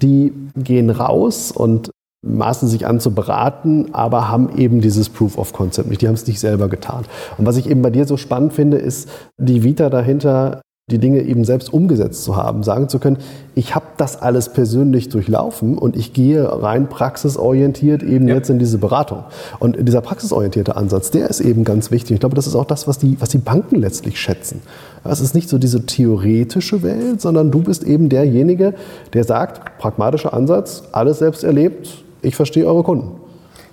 die 0.00 0.32
gehen 0.56 0.90
raus 0.90 1.52
und 1.52 1.90
maßen 2.24 2.68
sich 2.68 2.86
an 2.86 3.00
zu 3.00 3.14
beraten, 3.14 3.88
aber 3.92 4.28
haben 4.28 4.56
eben 4.56 4.80
dieses 4.80 5.08
Proof 5.08 5.38
of 5.38 5.52
Concept 5.52 5.88
nicht. 5.88 6.02
Die 6.02 6.06
haben 6.08 6.14
es 6.14 6.26
nicht 6.26 6.40
selber 6.40 6.68
getan. 6.68 7.04
Und 7.36 7.46
was 7.46 7.56
ich 7.56 7.68
eben 7.68 7.82
bei 7.82 7.90
dir 7.90 8.06
so 8.06 8.16
spannend 8.16 8.52
finde, 8.52 8.78
ist 8.78 9.08
die 9.38 9.64
Vita 9.64 9.90
dahinter, 9.90 10.62
die 10.90 10.98
Dinge 10.98 11.22
eben 11.22 11.44
selbst 11.44 11.72
umgesetzt 11.72 12.24
zu 12.24 12.36
haben, 12.36 12.64
sagen 12.64 12.88
zu 12.88 12.98
können, 12.98 13.18
ich 13.54 13.76
habe 13.76 13.86
das 13.98 14.20
alles 14.20 14.48
persönlich 14.48 15.08
durchlaufen 15.08 15.78
und 15.78 15.94
ich 15.94 16.12
gehe 16.12 16.42
rein 16.42 16.88
praxisorientiert 16.88 18.02
eben 18.02 18.26
ja. 18.26 18.34
jetzt 18.34 18.50
in 18.50 18.58
diese 18.58 18.78
Beratung. 18.78 19.22
Und 19.60 19.76
dieser 19.78 20.00
praxisorientierte 20.00 20.74
Ansatz, 20.74 21.12
der 21.12 21.30
ist 21.30 21.40
eben 21.40 21.62
ganz 21.62 21.92
wichtig. 21.92 22.14
Ich 22.14 22.20
glaube, 22.20 22.34
das 22.34 22.48
ist 22.48 22.56
auch 22.56 22.64
das, 22.64 22.88
was 22.88 22.98
die, 22.98 23.16
was 23.20 23.28
die 23.28 23.38
Banken 23.38 23.76
letztlich 23.76 24.20
schätzen. 24.20 24.60
Es 25.04 25.20
ist 25.20 25.36
nicht 25.36 25.48
so 25.48 25.56
diese 25.56 25.86
theoretische 25.86 26.82
Welt, 26.82 27.20
sondern 27.20 27.52
du 27.52 27.62
bist 27.62 27.84
eben 27.84 28.08
derjenige, 28.08 28.74
der 29.12 29.22
sagt, 29.22 29.78
pragmatischer 29.78 30.34
Ansatz, 30.34 30.82
alles 30.90 31.20
selbst 31.20 31.44
erlebt, 31.44 32.02
ich 32.22 32.34
verstehe 32.34 32.66
eure 32.66 32.82
Kunden. 32.82 33.20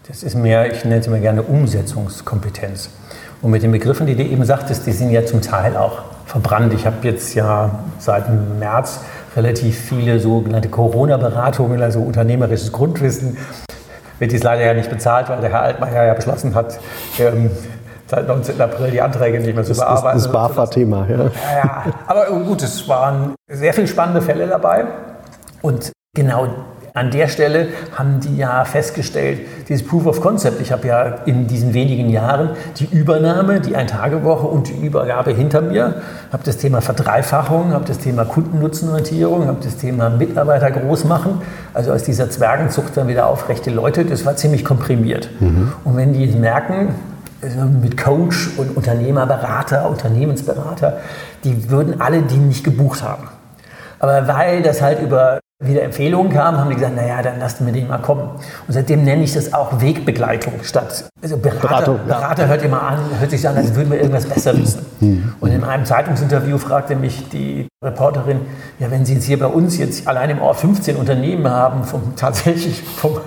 Das 0.07 0.21
ist 0.21 0.35
mehr, 0.35 0.71
ich 0.71 0.83
nenne 0.85 1.01
es 1.01 1.07
immer 1.07 1.19
gerne 1.19 1.41
Umsetzungskompetenz. 1.41 2.89
Und 3.41 3.49
mit 3.49 3.63
den 3.63 3.71
Begriffen, 3.71 4.05
die 4.05 4.15
du 4.15 4.23
eben 4.23 4.45
sagtest, 4.45 4.85
die 4.85 4.91
sind 4.91 5.09
ja 5.09 5.25
zum 5.25 5.41
Teil 5.41 5.75
auch 5.75 6.08
verbrannt. 6.29 6.73
Ich 6.73 6.85
habe 6.85 6.97
jetzt 7.01 7.33
ja 7.33 7.71
seit 7.97 8.25
März 8.59 9.01
relativ 9.35 9.77
viele 9.79 10.19
sogenannte 10.19 10.69
Corona-Beratungen, 10.69 11.81
also 11.81 11.99
unternehmerisches 11.99 12.71
Grundwissen. 12.71 13.37
Wird 14.19 14.31
dies 14.31 14.43
leider 14.43 14.63
ja 14.63 14.73
nicht 14.73 14.89
bezahlt, 14.89 15.29
weil 15.29 15.41
der 15.41 15.49
Herr 15.49 15.61
Altmaier 15.61 16.05
ja 16.05 16.13
beschlossen 16.13 16.53
hat, 16.53 16.79
ähm, 17.19 17.49
seit 18.05 18.27
19. 18.27 18.61
April 18.61 18.91
die 18.91 19.01
Anträge 19.01 19.39
nicht 19.39 19.55
mehr 19.55 19.63
zu 19.63 19.73
bearbeiten. 19.73 20.17
Das, 20.17 20.23
das 20.23 20.31
BAFA-Thema, 20.31 21.07
ja. 21.09 21.17
ja. 21.17 21.31
Ja, 21.55 21.83
aber 22.05 22.25
gut, 22.27 22.61
es 22.61 22.87
waren 22.87 23.33
sehr 23.47 23.73
viele 23.73 23.87
spannende 23.87 24.21
Fälle 24.21 24.47
dabei. 24.47 24.85
Und 25.61 25.91
genau 26.15 26.47
an 26.99 27.11
der 27.11 27.29
Stelle 27.29 27.67
haben 27.95 28.19
die 28.19 28.35
ja 28.35 28.65
festgestellt, 28.65 29.39
dieses 29.69 29.87
Proof 29.87 30.05
of 30.05 30.21
Concept, 30.21 30.59
ich 30.61 30.71
habe 30.71 30.87
ja 30.87 31.03
in 31.25 31.47
diesen 31.47 31.73
wenigen 31.73 32.09
Jahren 32.09 32.51
die 32.77 32.85
Übernahme, 32.85 33.61
die 33.61 33.75
Ein-Tage-Woche 33.75 34.45
und 34.45 34.67
die 34.67 34.85
Übergabe 34.85 35.31
hinter 35.31 35.61
mir, 35.61 36.01
habe 36.31 36.43
das 36.43 36.57
Thema 36.57 36.81
Verdreifachung, 36.81 37.71
habe 37.71 37.85
das 37.85 37.99
Thema 37.99 38.25
Kundennutzenorientierung, 38.25 39.47
habe 39.47 39.59
das 39.63 39.77
Thema 39.77 40.09
Mitarbeiter 40.09 40.71
groß 40.71 41.05
machen, 41.05 41.41
also 41.73 41.93
aus 41.93 42.03
dieser 42.03 42.29
Zwergenzucht 42.29 42.97
dann 42.97 43.07
wieder 43.07 43.27
aufrechte 43.27 43.71
Leute, 43.71 44.03
das 44.03 44.25
war 44.25 44.35
ziemlich 44.35 44.65
komprimiert. 44.65 45.29
Mhm. 45.39 45.71
Und 45.85 45.95
wenn 45.95 46.11
die 46.11 46.27
merken, 46.27 46.95
also 47.41 47.59
mit 47.61 47.95
Coach 47.95 48.49
und 48.57 48.75
Unternehmerberater, 48.75 49.89
Unternehmensberater, 49.89 50.97
die 51.45 51.69
würden 51.69 52.01
alle 52.01 52.23
die 52.23 52.37
nicht 52.37 52.65
gebucht 52.65 53.01
haben. 53.01 53.29
Aber 53.99 54.27
weil 54.27 54.61
das 54.61 54.81
halt 54.81 55.01
über 55.01 55.39
wieder 55.61 55.83
Empfehlungen 55.83 56.31
kamen, 56.31 56.57
haben 56.57 56.69
die 56.69 56.75
gesagt, 56.75 56.95
naja, 56.95 57.21
dann 57.21 57.37
lassen 57.37 57.65
wir 57.65 57.73
den 57.73 57.89
mal 57.89 57.97
kommen. 57.97 58.29
Und 58.67 58.73
seitdem 58.73 59.03
nenne 59.03 59.23
ich 59.23 59.33
das 59.33 59.53
auch 59.53 59.81
Wegbegleitung 59.81 60.63
statt 60.63 61.09
also 61.21 61.37
Berater. 61.37 61.67
Beratung, 61.67 61.99
ja. 62.07 62.15
Berater 62.15 62.47
hört 62.47 62.63
immer 62.63 62.81
an, 62.81 62.99
hört 63.19 63.31
sich 63.31 63.47
an, 63.47 63.57
als 63.57 63.75
würden 63.75 63.91
wir 63.91 63.97
irgendwas 63.97 64.25
besser 64.25 64.57
wissen. 64.57 64.85
Mhm. 65.01 65.33
Und 65.39 65.51
in 65.51 65.63
einem 65.63 65.85
Zeitungsinterview 65.85 66.57
fragte 66.57 66.95
mich 66.95 67.27
die 67.29 67.67
Reporterin, 67.83 68.41
ja, 68.79 68.89
wenn 68.89 69.05
Sie 69.05 69.15
jetzt 69.15 69.25
hier 69.25 69.37
bei 69.37 69.47
uns 69.47 69.77
jetzt 69.77 70.07
allein 70.07 70.29
im 70.29 70.41
Ort 70.41 70.57
15 70.57 70.95
Unternehmen 70.95 71.49
haben, 71.49 71.83
vom 71.83 72.01
tatsächlich 72.15 72.81
vom, 72.81 73.17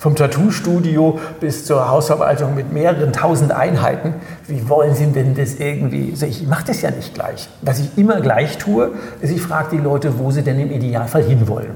vom 0.00 0.16
Tattoo-Studio 0.16 1.20
bis 1.38 1.66
zur 1.66 1.88
Hausverwaltung 1.88 2.54
mit 2.54 2.72
mehreren 2.72 3.12
tausend 3.12 3.52
Einheiten, 3.52 4.14
wie 4.48 4.68
wollen 4.68 4.94
Sie 4.94 5.06
denn 5.06 5.34
das 5.34 5.54
irgendwie? 5.54 6.10
Also 6.10 6.26
ich 6.26 6.46
mache 6.48 6.64
das 6.66 6.82
ja 6.82 6.90
nicht 6.90 7.14
gleich. 7.14 7.48
Was 7.62 7.78
ich 7.78 7.96
immer 7.96 8.20
gleich 8.20 8.58
tue, 8.58 8.90
ist, 9.20 9.30
ich 9.30 9.42
frage 9.42 9.76
die 9.76 9.82
Leute, 9.82 10.18
wo 10.18 10.32
sie 10.32 10.42
denn 10.42 10.58
im 10.58 10.72
Idealfall 10.72 11.22
hinwollen. 11.22 11.75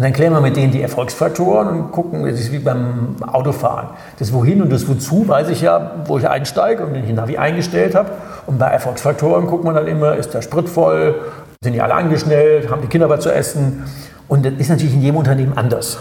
Und 0.00 0.04
dann 0.04 0.14
klären 0.14 0.32
wir 0.32 0.40
mit 0.40 0.56
denen 0.56 0.72
die 0.72 0.80
Erfolgsfaktoren 0.80 1.68
und 1.68 1.92
gucken, 1.92 2.24
das 2.24 2.40
ist 2.40 2.52
wie 2.52 2.58
beim 2.58 3.16
Autofahren. 3.20 3.88
Das 4.18 4.32
Wohin 4.32 4.62
und 4.62 4.72
das 4.72 4.88
Wozu 4.88 5.28
weiß 5.28 5.50
ich 5.50 5.60
ja, 5.60 5.96
wo 6.06 6.16
ich 6.16 6.26
einsteige 6.26 6.86
und 6.86 6.94
den 6.94 7.14
Navi 7.14 7.36
eingestellt 7.36 7.94
habe. 7.94 8.12
Und 8.46 8.58
bei 8.58 8.68
Erfolgsfaktoren 8.68 9.46
guckt 9.46 9.62
man 9.62 9.74
dann 9.74 9.86
immer, 9.86 10.16
ist 10.16 10.32
der 10.32 10.40
Sprit 10.40 10.70
voll, 10.70 11.16
sind 11.62 11.74
die 11.74 11.82
alle 11.82 11.92
angeschnellt, 11.92 12.70
haben 12.70 12.80
die 12.80 12.88
Kinder 12.88 13.10
was 13.10 13.20
zu 13.20 13.30
essen. 13.30 13.84
Und 14.26 14.46
das 14.46 14.54
ist 14.54 14.70
natürlich 14.70 14.94
in 14.94 15.02
jedem 15.02 15.16
Unternehmen 15.16 15.52
anders. 15.58 15.98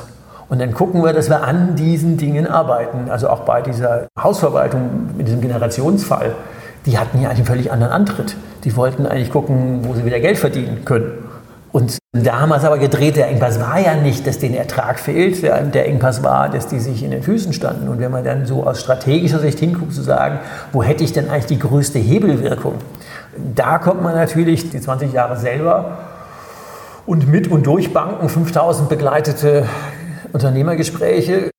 Und 0.47 0.61
dann 0.61 0.73
gucken 0.73 1.03
wir, 1.03 1.11
dass 1.11 1.29
wir 1.29 1.43
an 1.43 1.75
diesen 1.75 2.15
Dingen 2.15 2.47
arbeiten. 2.47 3.09
Also 3.09 3.27
auch 3.27 3.41
bei 3.41 3.61
dieser 3.61 4.07
Hausverwaltung, 4.17 5.09
mit 5.17 5.27
diesem 5.27 5.41
Generationsfall, 5.41 6.35
die 6.85 6.97
hatten 6.97 7.21
ja 7.21 7.31
einen 7.31 7.43
völlig 7.43 7.69
anderen 7.69 7.91
Antritt. 7.91 8.37
Die 8.63 8.73
wollten 8.77 9.05
eigentlich 9.05 9.29
gucken, 9.29 9.81
wo 9.83 9.93
sie 9.93 10.05
wieder 10.05 10.21
Geld 10.21 10.37
verdienen 10.37 10.85
können 10.85 11.28
Und 11.71 11.99
da 12.13 12.39
haben 12.39 12.49
wir 12.49 12.57
es 12.57 12.63
aber 12.63 12.79
gedreht, 12.79 13.15
der 13.15 13.27
Engpass 13.27 13.59
war 13.59 13.79
ja 13.79 13.95
nicht, 13.95 14.25
dass 14.25 14.39
den 14.39 14.55
Ertrag 14.55 14.99
fehlt, 14.99 15.43
der 15.43 15.87
Engpass 15.87 16.23
war, 16.23 16.49
dass 16.49 16.67
die 16.67 16.79
sich 16.79 17.03
in 17.03 17.11
den 17.11 17.21
Füßen 17.21 17.53
standen. 17.53 17.87
Und 17.89 17.99
wenn 17.99 18.11
man 18.11 18.23
dann 18.23 18.45
so 18.45 18.63
aus 18.65 18.79
strategischer 18.79 19.39
Sicht 19.39 19.59
hinguckt, 19.59 19.93
zu 19.93 20.01
sagen, 20.01 20.39
wo 20.71 20.81
hätte 20.81 21.03
ich 21.03 21.13
denn 21.13 21.29
eigentlich 21.29 21.45
die 21.45 21.59
größte 21.59 21.99
Hebelwirkung? 21.99 22.75
Da 23.55 23.77
kommt 23.77 24.01
man 24.01 24.15
natürlich 24.15 24.71
die 24.71 24.81
20 24.81 25.13
Jahre 25.13 25.37
selber 25.37 25.99
und 27.05 27.27
mit 27.27 27.49
und 27.49 27.67
durch 27.67 27.93
Banken, 27.93 28.29
5000 28.29 28.89
begleitete 28.89 29.67
Unternehmergespräche. 30.33 31.51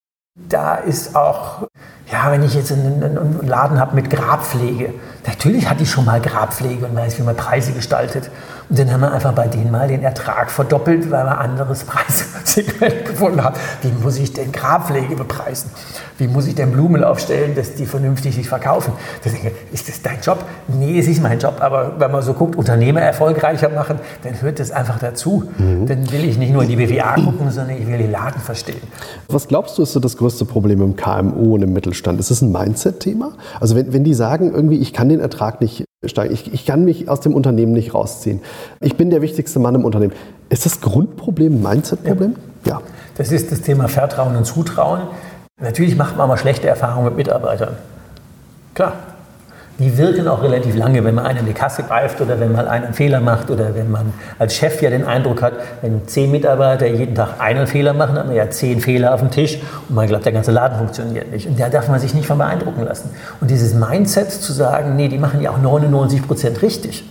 Da 0.48 0.74
ist 0.74 1.14
auch 1.14 1.68
ja, 2.12 2.32
wenn 2.32 2.42
ich 2.42 2.54
jetzt 2.54 2.72
einen, 2.72 3.02
einen 3.02 3.46
Laden 3.46 3.78
habe 3.78 3.94
mit 3.94 4.10
Grabpflege, 4.10 4.94
natürlich 5.26 5.68
hatte 5.68 5.84
ich 5.84 5.90
schon 5.90 6.04
mal 6.04 6.20
Grabpflege 6.20 6.86
und 6.86 6.96
weiß, 6.96 7.18
wie 7.18 7.22
man 7.22 7.36
Preise 7.36 7.72
gestaltet. 7.72 8.30
Und 8.70 8.78
dann 8.78 8.92
haben 8.92 9.00
wir 9.00 9.12
einfach 9.12 9.32
bei 9.32 9.48
denen 9.48 9.72
mal 9.72 9.88
den 9.88 10.04
Ertrag 10.04 10.48
verdoppelt, 10.48 11.10
weil 11.10 11.24
wir 11.24 11.38
ein 11.38 11.50
anderes 11.50 11.82
Preissegment 11.84 13.04
gefunden 13.04 13.42
haben. 13.42 13.56
Wie 13.82 13.90
muss 14.00 14.16
ich 14.16 14.32
denn 14.32 14.52
Grabpflege 14.52 15.16
bepreisen? 15.16 15.70
Wie 16.18 16.28
muss 16.28 16.46
ich 16.46 16.54
denn 16.54 16.70
Blumen 16.70 17.02
aufstellen, 17.02 17.56
dass 17.56 17.74
die 17.74 17.84
vernünftig 17.84 18.36
sich 18.36 18.48
verkaufen? 18.48 18.92
Da 19.24 19.30
denke 19.30 19.50
ich, 19.72 19.74
ist 19.74 19.88
das 19.88 20.02
dein 20.02 20.20
Job? 20.20 20.44
Nee, 20.68 21.00
es 21.00 21.08
ist 21.08 21.20
mein 21.20 21.40
Job. 21.40 21.56
Aber 21.58 21.94
wenn 21.98 22.12
man 22.12 22.22
so 22.22 22.32
guckt, 22.32 22.54
Unternehmer 22.54 23.00
erfolgreicher 23.00 23.70
machen, 23.70 23.98
dann 24.22 24.40
hört 24.40 24.60
das 24.60 24.70
einfach 24.70 25.00
dazu. 25.00 25.50
Mhm. 25.58 25.86
Dann 25.86 26.12
will 26.12 26.24
ich 26.24 26.38
nicht 26.38 26.52
nur 26.52 26.62
in 26.62 26.68
die 26.68 26.76
BWA 26.76 27.16
gucken, 27.16 27.50
sondern 27.50 27.76
ich 27.76 27.88
will 27.88 27.98
den 27.98 28.12
Laden 28.12 28.40
verstehen. 28.40 28.82
Was 29.28 29.48
glaubst 29.48 29.78
du, 29.78 29.82
ist 29.82 29.94
so 29.94 29.98
das 29.98 30.16
größte 30.16 30.44
Problem 30.44 30.80
im 30.80 30.94
KMU 30.94 31.56
und 31.56 31.62
im 31.62 31.72
Mittelstand? 31.72 32.20
Ist 32.20 32.30
das 32.30 32.40
ein 32.40 32.52
Mindset-Thema? 32.52 33.32
Also 33.58 33.74
wenn, 33.74 33.92
wenn 33.92 34.04
die 34.04 34.14
sagen, 34.14 34.52
irgendwie, 34.54 34.78
ich 34.78 34.92
kann 34.92 35.08
den 35.08 35.18
Ertrag 35.18 35.60
nicht 35.60 35.86
steigen, 36.04 36.32
ich, 36.32 36.52
ich 36.52 36.64
kann 36.64 36.84
mich 36.84 37.08
aus 37.08 37.20
dem 37.20 37.34
Unternehmen 37.34 37.72
nicht 37.72 37.94
rausziehen, 37.94 38.40
ich 38.80 38.96
bin 38.96 39.10
der 39.10 39.22
wichtigste 39.22 39.58
Mann 39.58 39.74
im 39.74 39.84
Unternehmen, 39.84 40.12
ist 40.48 40.66
das 40.66 40.80
Grundproblem 40.80 41.54
ein 41.54 41.62
Mindset-Problem? 41.62 42.36
Ja. 42.64 42.72
ja. 42.72 42.80
Das 43.16 43.32
ist 43.32 43.52
das 43.52 43.60
Thema 43.60 43.88
Vertrauen 43.88 44.36
und 44.36 44.44
Zutrauen. 44.44 45.02
Natürlich 45.60 45.96
macht 45.96 46.16
man 46.16 46.28
mal 46.28 46.36
schlechte 46.36 46.68
Erfahrungen 46.68 47.06
mit 47.06 47.16
Mitarbeitern. 47.16 47.76
Klar, 48.74 48.94
die 49.80 49.96
wirken 49.96 50.28
auch 50.28 50.42
relativ 50.42 50.76
lange, 50.76 51.02
wenn 51.04 51.14
man 51.14 51.24
einen 51.24 51.38
in 51.40 51.46
die 51.46 51.54
Kasse 51.54 51.82
greift 51.82 52.20
oder 52.20 52.38
wenn 52.38 52.52
man 52.52 52.68
einen 52.68 52.92
Fehler 52.92 53.20
macht 53.20 53.50
oder 53.50 53.74
wenn 53.74 53.90
man 53.90 54.12
als 54.38 54.54
Chef 54.54 54.82
ja 54.82 54.90
den 54.90 55.06
Eindruck 55.06 55.40
hat, 55.40 55.54
wenn 55.80 56.06
zehn 56.06 56.30
Mitarbeiter 56.30 56.86
jeden 56.86 57.14
Tag 57.14 57.40
einen 57.40 57.66
Fehler 57.66 57.94
machen, 57.94 58.18
hat 58.18 58.26
man 58.26 58.36
ja 58.36 58.50
zehn 58.50 58.80
Fehler 58.80 59.14
auf 59.14 59.20
dem 59.20 59.30
Tisch 59.30 59.58
und 59.88 59.94
man 59.94 60.06
glaubt, 60.06 60.26
der 60.26 60.32
ganze 60.32 60.50
Laden 60.50 60.76
funktioniert 60.76 61.30
nicht. 61.30 61.46
Und 61.46 61.58
da 61.58 61.70
darf 61.70 61.88
man 61.88 61.98
sich 61.98 62.12
nicht 62.12 62.26
von 62.26 62.36
beeindrucken 62.36 62.84
lassen. 62.84 63.08
Und 63.40 63.50
dieses 63.50 63.72
Mindset 63.72 64.30
zu 64.30 64.52
sagen, 64.52 64.96
nee, 64.96 65.08
die 65.08 65.16
machen 65.16 65.40
ja 65.40 65.50
auch 65.50 65.58
99 65.58 66.26
Prozent 66.26 66.60
richtig. 66.60 67.02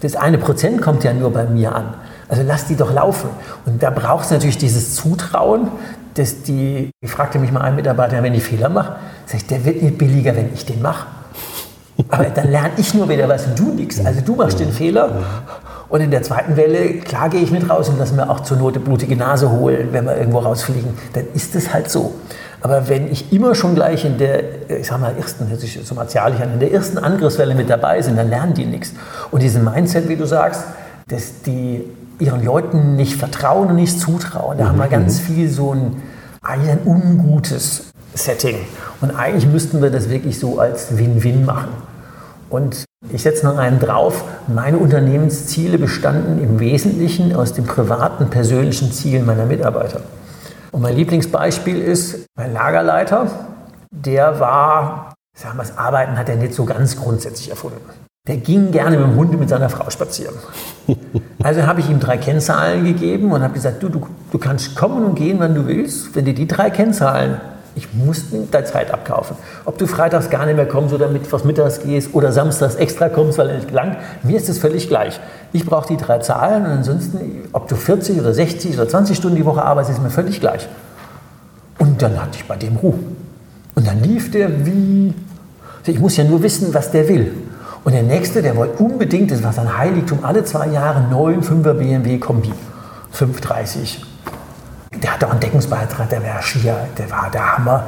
Das 0.00 0.16
eine 0.16 0.38
Prozent 0.38 0.80
kommt 0.82 1.04
ja 1.04 1.12
nur 1.12 1.32
bei 1.32 1.44
mir 1.44 1.74
an. 1.74 1.94
Also 2.28 2.42
lass 2.46 2.66
die 2.66 2.76
doch 2.76 2.92
laufen. 2.92 3.28
Und 3.66 3.82
da 3.82 3.90
braucht 3.90 4.24
es 4.24 4.30
natürlich 4.30 4.58
dieses 4.58 4.94
Zutrauen, 4.94 5.68
dass 6.14 6.42
die, 6.42 6.90
ich 7.00 7.10
fragte 7.10 7.38
mich 7.38 7.52
mal 7.52 7.60
einen 7.60 7.76
Mitarbeiter, 7.76 8.22
wenn 8.22 8.34
ich 8.34 8.44
Fehler 8.44 8.68
mache, 8.68 8.96
sag 9.26 9.36
ich, 9.36 9.46
der 9.46 9.64
wird 9.64 9.82
nicht 9.82 9.98
billiger, 9.98 10.34
wenn 10.34 10.52
ich 10.54 10.64
den 10.64 10.80
mache. 10.82 11.06
Aber 12.08 12.24
dann 12.24 12.50
lerne 12.50 12.70
ich 12.76 12.94
nur 12.94 13.08
wieder 13.08 13.28
was 13.28 13.46
und 13.46 13.58
du 13.58 13.72
nichts. 13.72 14.04
Also 14.04 14.20
du 14.22 14.34
machst 14.36 14.58
den 14.58 14.72
Fehler. 14.72 15.22
Und 15.88 16.00
in 16.00 16.10
der 16.10 16.22
zweiten 16.22 16.56
Welle, 16.56 17.00
klar 17.00 17.28
gehe 17.28 17.40
ich 17.40 17.50
mit 17.50 17.68
raus 17.68 17.88
und 17.88 17.98
lasse 17.98 18.14
mir 18.14 18.30
auch 18.30 18.40
zur 18.40 18.56
Not 18.56 18.76
eine 18.76 18.84
blutige 18.84 19.16
Nase 19.16 19.50
holen, 19.50 19.88
wenn 19.92 20.04
wir 20.06 20.16
irgendwo 20.16 20.38
rausfliegen. 20.38 20.94
Dann 21.12 21.24
ist 21.34 21.54
es 21.54 21.74
halt 21.74 21.90
so. 21.90 22.14
Aber 22.62 22.88
wenn 22.88 23.10
ich 23.10 23.32
immer 23.32 23.54
schon 23.54 23.74
gleich 23.74 24.04
in 24.04 24.18
der, 24.18 24.68
ich 24.68 24.86
sag 24.86 25.00
mal, 25.00 25.14
ersten, 25.16 25.48
hört 25.48 25.60
sich 25.60 25.80
so 25.82 25.94
martialisch 25.94 26.40
an, 26.40 26.52
in 26.54 26.60
der 26.60 26.72
ersten 26.72 26.98
Angriffswelle 26.98 27.54
mit 27.54 27.70
dabei 27.70 28.02
sind, 28.02 28.16
dann 28.16 28.28
lernen 28.28 28.54
die 28.54 28.66
nichts. 28.66 28.92
Und 29.30 29.42
diesen 29.42 29.64
Mindset, 29.64 30.08
wie 30.08 30.16
du 30.16 30.26
sagst, 30.26 30.64
dass 31.08 31.42
die 31.42 31.84
ihren 32.18 32.44
Leuten 32.44 32.96
nicht 32.96 33.14
vertrauen 33.14 33.68
und 33.68 33.76
nicht 33.76 33.98
zutrauen, 33.98 34.58
da 34.58 34.64
mhm. 34.64 34.68
haben 34.68 34.78
wir 34.78 34.88
ganz 34.88 35.20
mhm. 35.20 35.24
viel 35.24 35.48
so 35.48 35.74
ein, 35.74 36.02
ein 36.42 36.80
ungutes 36.84 37.84
Setting. 38.14 38.56
Und 39.00 39.12
eigentlich 39.12 39.46
müssten 39.46 39.80
wir 39.80 39.90
das 39.90 40.10
wirklich 40.10 40.38
so 40.38 40.58
als 40.58 40.98
Win-Win 40.98 41.44
machen. 41.44 41.70
Und 42.50 42.84
ich 43.12 43.22
setze 43.22 43.46
noch 43.46 43.56
einen 43.56 43.78
drauf. 43.78 44.24
Meine 44.48 44.76
Unternehmensziele 44.76 45.78
bestanden 45.78 46.42
im 46.42 46.60
Wesentlichen 46.60 47.34
aus 47.34 47.54
den 47.54 47.64
privaten, 47.64 48.28
persönlichen 48.28 48.92
Zielen 48.92 49.24
meiner 49.24 49.46
Mitarbeiter. 49.46 50.00
Und 50.72 50.82
mein 50.82 50.94
Lieblingsbeispiel 50.96 51.80
ist 51.80 52.26
mein 52.36 52.52
Lagerleiter. 52.52 53.30
Der 53.90 54.38
war, 54.38 55.14
sagen 55.34 55.58
wir 55.58 55.62
das 55.62 55.76
Arbeiten 55.76 56.16
hat 56.16 56.28
er 56.28 56.36
nicht 56.36 56.54
so 56.54 56.64
ganz 56.64 56.96
grundsätzlich 56.96 57.50
erfunden. 57.50 57.80
Der 58.28 58.36
ging 58.36 58.70
gerne 58.70 58.96
mit 58.98 59.06
dem 59.06 59.16
Hund 59.16 59.38
mit 59.38 59.48
seiner 59.48 59.70
Frau 59.70 59.88
spazieren. 59.90 60.34
Also 61.42 61.66
habe 61.66 61.80
ich 61.80 61.88
ihm 61.88 62.00
drei 62.00 62.18
Kennzahlen 62.18 62.84
gegeben 62.84 63.32
und 63.32 63.42
habe 63.42 63.54
gesagt, 63.54 63.82
du, 63.82 63.88
du, 63.88 64.06
du 64.30 64.36
kannst 64.36 64.76
kommen 64.76 65.06
und 65.06 65.14
gehen, 65.14 65.38
wann 65.40 65.54
du 65.54 65.66
willst. 65.66 66.14
Wenn 66.14 66.26
dir 66.26 66.34
die 66.34 66.46
drei 66.46 66.68
Kennzahlen 66.68 67.40
ich 67.76 67.92
muss 67.94 68.24
deine 68.50 68.64
Zeit 68.64 68.92
abkaufen. 68.92 69.36
Ob 69.64 69.78
du 69.78 69.86
freitags 69.86 70.28
gar 70.28 70.46
nicht 70.46 70.56
mehr 70.56 70.66
kommst 70.66 70.92
oder 70.92 71.08
mittwochs 71.08 71.44
mittags 71.44 71.80
gehst 71.80 72.14
oder 72.14 72.32
samstags 72.32 72.74
extra 72.74 73.08
kommst, 73.08 73.38
weil 73.38 73.48
er 73.48 73.56
nicht 73.56 73.68
gelangt, 73.68 73.96
mir 74.22 74.36
ist 74.36 74.48
es 74.48 74.58
völlig 74.58 74.88
gleich. 74.88 75.20
Ich 75.52 75.64
brauche 75.64 75.88
die 75.88 75.96
drei 75.96 76.18
Zahlen 76.18 76.64
und 76.64 76.70
ansonsten, 76.70 77.18
ob 77.52 77.68
du 77.68 77.76
40 77.76 78.20
oder 78.20 78.34
60 78.34 78.74
oder 78.74 78.88
20 78.88 79.16
Stunden 79.16 79.36
die 79.36 79.44
Woche 79.44 79.62
arbeitest, 79.62 79.98
ist 79.98 80.02
mir 80.02 80.10
völlig 80.10 80.40
gleich. 80.40 80.68
Und 81.78 82.02
dann 82.02 82.20
hatte 82.20 82.38
ich 82.38 82.44
bei 82.44 82.56
dem 82.56 82.76
Ruhe. 82.76 82.98
Und 83.74 83.86
dann 83.86 84.02
lief 84.02 84.30
der 84.30 84.66
wie. 84.66 85.14
Ich 85.86 85.98
muss 85.98 86.16
ja 86.16 86.24
nur 86.24 86.42
wissen, 86.42 86.74
was 86.74 86.90
der 86.90 87.08
will. 87.08 87.32
Und 87.84 87.94
der 87.94 88.02
nächste, 88.02 88.42
der 88.42 88.56
wollte 88.56 88.82
unbedingt, 88.82 89.30
das 89.30 89.42
war 89.42 89.52
sein 89.52 89.78
Heiligtum, 89.78 90.20
alle 90.22 90.44
zwei 90.44 90.68
Jahre 90.68 91.08
neuen 91.10 91.42
5er 91.42 91.72
BMW 91.72 92.18
Kombi. 92.18 92.52
530 93.12 94.09
der 94.92 95.14
hatte 95.14 95.26
auch 95.26 95.30
einen 95.30 95.40
Deckungsbeitrag, 95.40 96.08
der 96.08 96.22
war 96.22 96.42
schier, 96.42 96.76
der 96.98 97.10
war 97.10 97.30
der 97.30 97.56
Hammer. 97.56 97.84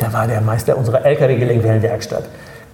Der 0.00 0.12
war 0.12 0.26
der 0.26 0.40
Meister 0.40 0.76
unserer 0.76 1.04
LKW-Gelenkwellenwerkstatt. 1.04 2.24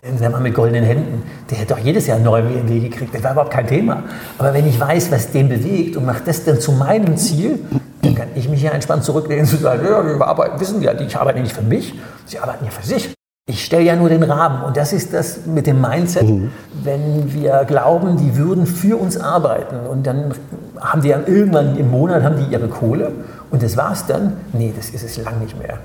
Der 0.02 0.30
Mann 0.30 0.42
mit 0.42 0.54
goldenen 0.54 0.84
Händen, 0.84 1.24
der 1.50 1.58
hätte 1.58 1.74
doch 1.74 1.80
jedes 1.80 2.06
Jahr 2.06 2.16
einen 2.16 2.24
neuen 2.24 2.48
BMW 2.48 2.88
gekriegt. 2.88 3.14
Das 3.14 3.22
war 3.22 3.32
überhaupt 3.32 3.52
kein 3.52 3.66
Thema. 3.66 4.04
Aber 4.38 4.54
wenn 4.54 4.66
ich 4.66 4.78
weiß, 4.78 5.10
was 5.10 5.30
den 5.30 5.48
bewegt 5.48 5.96
und 5.96 6.06
mache 6.06 6.22
das 6.24 6.44
dann 6.44 6.60
zu 6.60 6.72
meinem 6.72 7.16
Ziel, 7.16 7.58
dann 8.00 8.14
kann 8.14 8.28
ich 8.34 8.48
mich 8.48 8.62
ja 8.62 8.70
entspannt 8.70 9.04
zurücklehnen 9.04 9.46
und 9.50 9.60
sagen, 9.60 9.84
ja, 9.84 10.02
wir 10.06 10.26
arbeiten, 10.26 10.58
wissen 10.60 10.80
ja, 10.80 10.98
ich 10.98 11.16
arbeite 11.16 11.40
nicht 11.40 11.54
für 11.54 11.62
mich, 11.62 11.94
sie 12.24 12.38
arbeiten 12.38 12.64
ja 12.64 12.70
für 12.70 12.86
sich. 12.86 13.17
Ich 13.50 13.64
stelle 13.64 13.82
ja 13.82 13.96
nur 13.96 14.10
den 14.10 14.22
Rahmen 14.22 14.62
und 14.62 14.76
das 14.76 14.92
ist 14.92 15.14
das 15.14 15.46
mit 15.46 15.66
dem 15.66 15.80
Mindset, 15.80 16.28
mhm. 16.28 16.50
wenn 16.84 17.32
wir 17.32 17.64
glauben, 17.66 18.18
die 18.18 18.36
würden 18.36 18.66
für 18.66 18.98
uns 18.98 19.18
arbeiten 19.18 19.86
und 19.90 20.06
dann 20.06 20.34
haben 20.78 21.00
die 21.00 21.08
ja 21.08 21.20
irgendwann 21.24 21.76
im 21.78 21.90
Monat 21.90 22.22
haben 22.22 22.36
die 22.36 22.52
ihre 22.52 22.68
Kohle 22.68 23.10
und 23.50 23.62
das 23.62 23.78
war's 23.78 24.04
dann. 24.06 24.34
Nee, 24.52 24.74
das 24.76 24.90
ist 24.90 25.02
es 25.02 25.16
lang 25.24 25.40
nicht 25.40 25.58
mehr. 25.58 25.78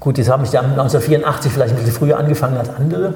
Gut, 0.00 0.18
jetzt 0.18 0.30
habe 0.30 0.44
ich 0.44 0.50
dann 0.50 0.66
1984 0.66 1.50
vielleicht 1.50 1.72
ein 1.72 1.78
bisschen 1.78 1.94
früher 1.94 2.18
angefangen 2.18 2.58
als 2.58 2.68
andere, 2.68 3.14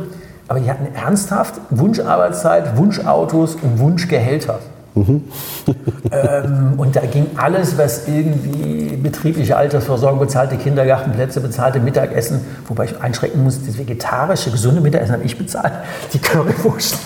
aber 0.48 0.58
die 0.58 0.70
hatten 0.70 0.88
ernsthaft 0.94 1.60
Wunscharbeitszeit, 1.68 2.78
Wunschautos 2.78 3.56
und 3.56 3.78
Wunschgehälter. 3.78 4.58
Mhm. 4.94 5.24
ähm, 6.10 6.74
und 6.76 6.96
da 6.96 7.02
ging 7.02 7.26
alles, 7.36 7.78
was 7.78 8.08
irgendwie 8.08 8.96
betriebliche 8.96 9.56
Altersvorsorge, 9.56 10.18
bezahlte 10.18 10.56
Kindergartenplätze, 10.56 11.40
bezahlte 11.40 11.78
Mittagessen, 11.78 12.40
wobei 12.66 12.86
ich 12.86 13.00
einschränken 13.00 13.44
muss, 13.44 13.64
das 13.64 13.78
vegetarische, 13.78 14.50
gesunde 14.50 14.80
Mittagessen 14.80 15.12
habe 15.12 15.24
ich 15.24 15.38
bezahlt, 15.38 15.72
die 16.12 16.18
Currywurst. 16.18 16.98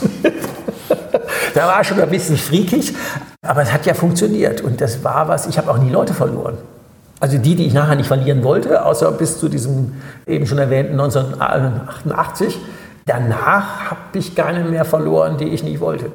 da 1.54 1.66
war 1.66 1.84
schon 1.84 2.00
ein 2.00 2.08
bisschen 2.08 2.36
freakig, 2.36 2.94
aber 3.42 3.62
es 3.62 3.72
hat 3.72 3.84
ja 3.84 3.94
funktioniert 3.94 4.62
und 4.62 4.80
das 4.80 5.04
war 5.04 5.28
was, 5.28 5.46
ich 5.46 5.58
habe 5.58 5.70
auch 5.70 5.78
nie 5.78 5.90
Leute 5.90 6.14
verloren. 6.14 6.56
Also 7.20 7.38
die, 7.38 7.54
die 7.54 7.66
ich 7.66 7.74
nachher 7.74 7.96
nicht 7.96 8.08
verlieren 8.08 8.44
wollte, 8.44 8.84
außer 8.84 9.12
bis 9.12 9.38
zu 9.38 9.48
diesem 9.48 9.94
eben 10.26 10.46
schon 10.46 10.58
erwähnten 10.58 10.92
1988. 11.00 12.58
Danach 13.06 13.90
habe 13.90 14.18
ich 14.18 14.34
keine 14.34 14.64
mehr 14.64 14.84
verloren, 14.84 15.38
die 15.38 15.48
ich 15.48 15.62
nicht 15.62 15.80
wollte. 15.80 16.12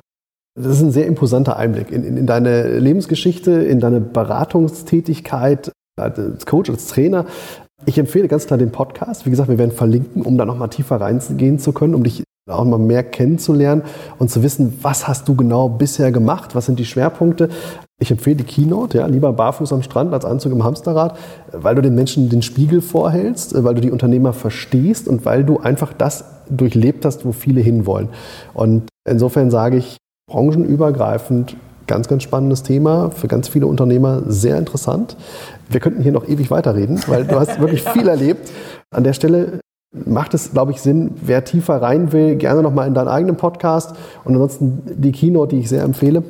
Das 0.61 0.73
ist 0.73 0.81
ein 0.81 0.91
sehr 0.91 1.07
imposanter 1.07 1.55
Einblick 1.55 1.89
in, 1.89 2.03
in, 2.03 2.17
in 2.17 2.25
deine 2.25 2.79
Lebensgeschichte, 2.79 3.51
in 3.51 3.79
deine 3.79 4.01
Beratungstätigkeit 4.01 5.71
als 5.97 6.45
Coach, 6.45 6.69
als 6.69 6.87
Trainer. 6.87 7.25
Ich 7.85 7.97
empfehle 7.97 8.27
ganz 8.27 8.45
klar 8.45 8.57
den 8.57 8.71
Podcast. 8.71 9.25
Wie 9.25 9.29
gesagt, 9.29 9.47
wir 9.47 9.57
werden 9.57 9.71
verlinken, 9.71 10.21
um 10.21 10.37
da 10.37 10.43
nochmal 10.43 10.67
tiefer 10.67 10.99
reingehen 10.99 11.59
zu 11.59 11.71
können, 11.71 11.95
um 11.95 12.03
dich 12.03 12.23
auch 12.49 12.65
mal 12.65 12.77
mehr 12.77 13.03
kennenzulernen 13.03 13.83
und 14.17 14.31
zu 14.31 14.43
wissen, 14.43 14.79
was 14.81 15.07
hast 15.07 15.29
du 15.29 15.35
genau 15.35 15.69
bisher 15.69 16.11
gemacht, 16.11 16.55
was 16.55 16.65
sind 16.65 16.77
die 16.79 16.85
Schwerpunkte. 16.85 17.47
Ich 18.01 18.11
empfehle 18.11 18.37
die 18.37 18.43
Keynote, 18.43 18.97
ja, 18.97 19.05
lieber 19.05 19.31
barfuß 19.31 19.71
am 19.71 19.83
Strand 19.83 20.13
als 20.13 20.25
Anzug 20.25 20.51
im 20.51 20.63
Hamsterrad, 20.65 21.17
weil 21.53 21.75
du 21.75 21.81
den 21.81 21.95
Menschen 21.95 22.27
den 22.27 22.41
Spiegel 22.41 22.81
vorhältst, 22.81 23.63
weil 23.63 23.75
du 23.75 23.81
die 23.81 23.91
Unternehmer 23.91 24.33
verstehst 24.33 25.07
und 25.07 25.23
weil 25.23 25.45
du 25.45 25.59
einfach 25.59 25.93
das 25.93 26.25
durchlebt 26.49 27.05
hast, 27.05 27.23
wo 27.23 27.31
viele 27.31 27.61
hinwollen. 27.61 28.09
Und 28.53 28.89
insofern 29.07 29.51
sage 29.51 29.77
ich, 29.77 29.97
branchenübergreifend 30.29 31.55
ganz, 31.87 32.07
ganz 32.07 32.23
spannendes 32.23 32.63
Thema, 32.63 33.09
für 33.09 33.27
ganz 33.27 33.47
viele 33.47 33.65
Unternehmer 33.65 34.21
sehr 34.27 34.57
interessant. 34.57 35.17
Wir 35.69 35.79
könnten 35.79 36.03
hier 36.03 36.11
noch 36.11 36.27
ewig 36.27 36.51
weiterreden, 36.51 37.01
weil 37.07 37.25
du 37.25 37.39
hast 37.39 37.59
wirklich 37.59 37.83
viel 37.83 38.07
erlebt. 38.07 38.51
An 38.91 39.03
der 39.03 39.13
Stelle 39.13 39.59
macht 39.91 40.35
es, 40.35 40.51
glaube 40.51 40.71
ich, 40.71 40.81
Sinn, 40.81 41.11
wer 41.21 41.43
tiefer 41.43 41.81
rein 41.81 42.11
will, 42.11 42.35
gerne 42.35 42.61
nochmal 42.61 42.87
in 42.87 42.93
deinen 42.93 43.07
eigenen 43.07 43.37
Podcast 43.37 43.95
und 44.23 44.33
ansonsten 44.33 44.83
die 44.85 45.11
Keynote, 45.11 45.55
die 45.55 45.61
ich 45.61 45.69
sehr 45.69 45.83
empfehle. 45.83 46.23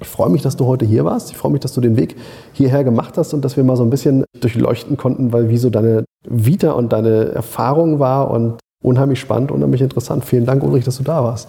Ich 0.00 0.08
freue 0.08 0.30
mich, 0.30 0.42
dass 0.42 0.56
du 0.56 0.66
heute 0.66 0.84
hier 0.84 1.04
warst. 1.04 1.30
Ich 1.30 1.36
freue 1.36 1.52
mich, 1.52 1.60
dass 1.60 1.74
du 1.74 1.80
den 1.80 1.96
Weg 1.96 2.16
hierher 2.52 2.82
gemacht 2.82 3.16
hast 3.16 3.34
und 3.34 3.44
dass 3.44 3.56
wir 3.56 3.62
mal 3.62 3.76
so 3.76 3.84
ein 3.84 3.90
bisschen 3.90 4.24
durchleuchten 4.40 4.96
konnten, 4.96 5.32
weil 5.32 5.48
wie 5.48 5.58
so 5.58 5.70
deine 5.70 6.04
Vita 6.28 6.72
und 6.72 6.92
deine 6.92 7.26
Erfahrung 7.26 8.00
war 8.00 8.32
und 8.32 8.58
unheimlich 8.82 9.20
spannend, 9.20 9.52
unheimlich 9.52 9.80
interessant. 9.80 10.24
Vielen 10.24 10.44
Dank, 10.44 10.64
Ulrich, 10.64 10.84
dass 10.84 10.98
du 10.98 11.04
da 11.04 11.22
warst. 11.22 11.48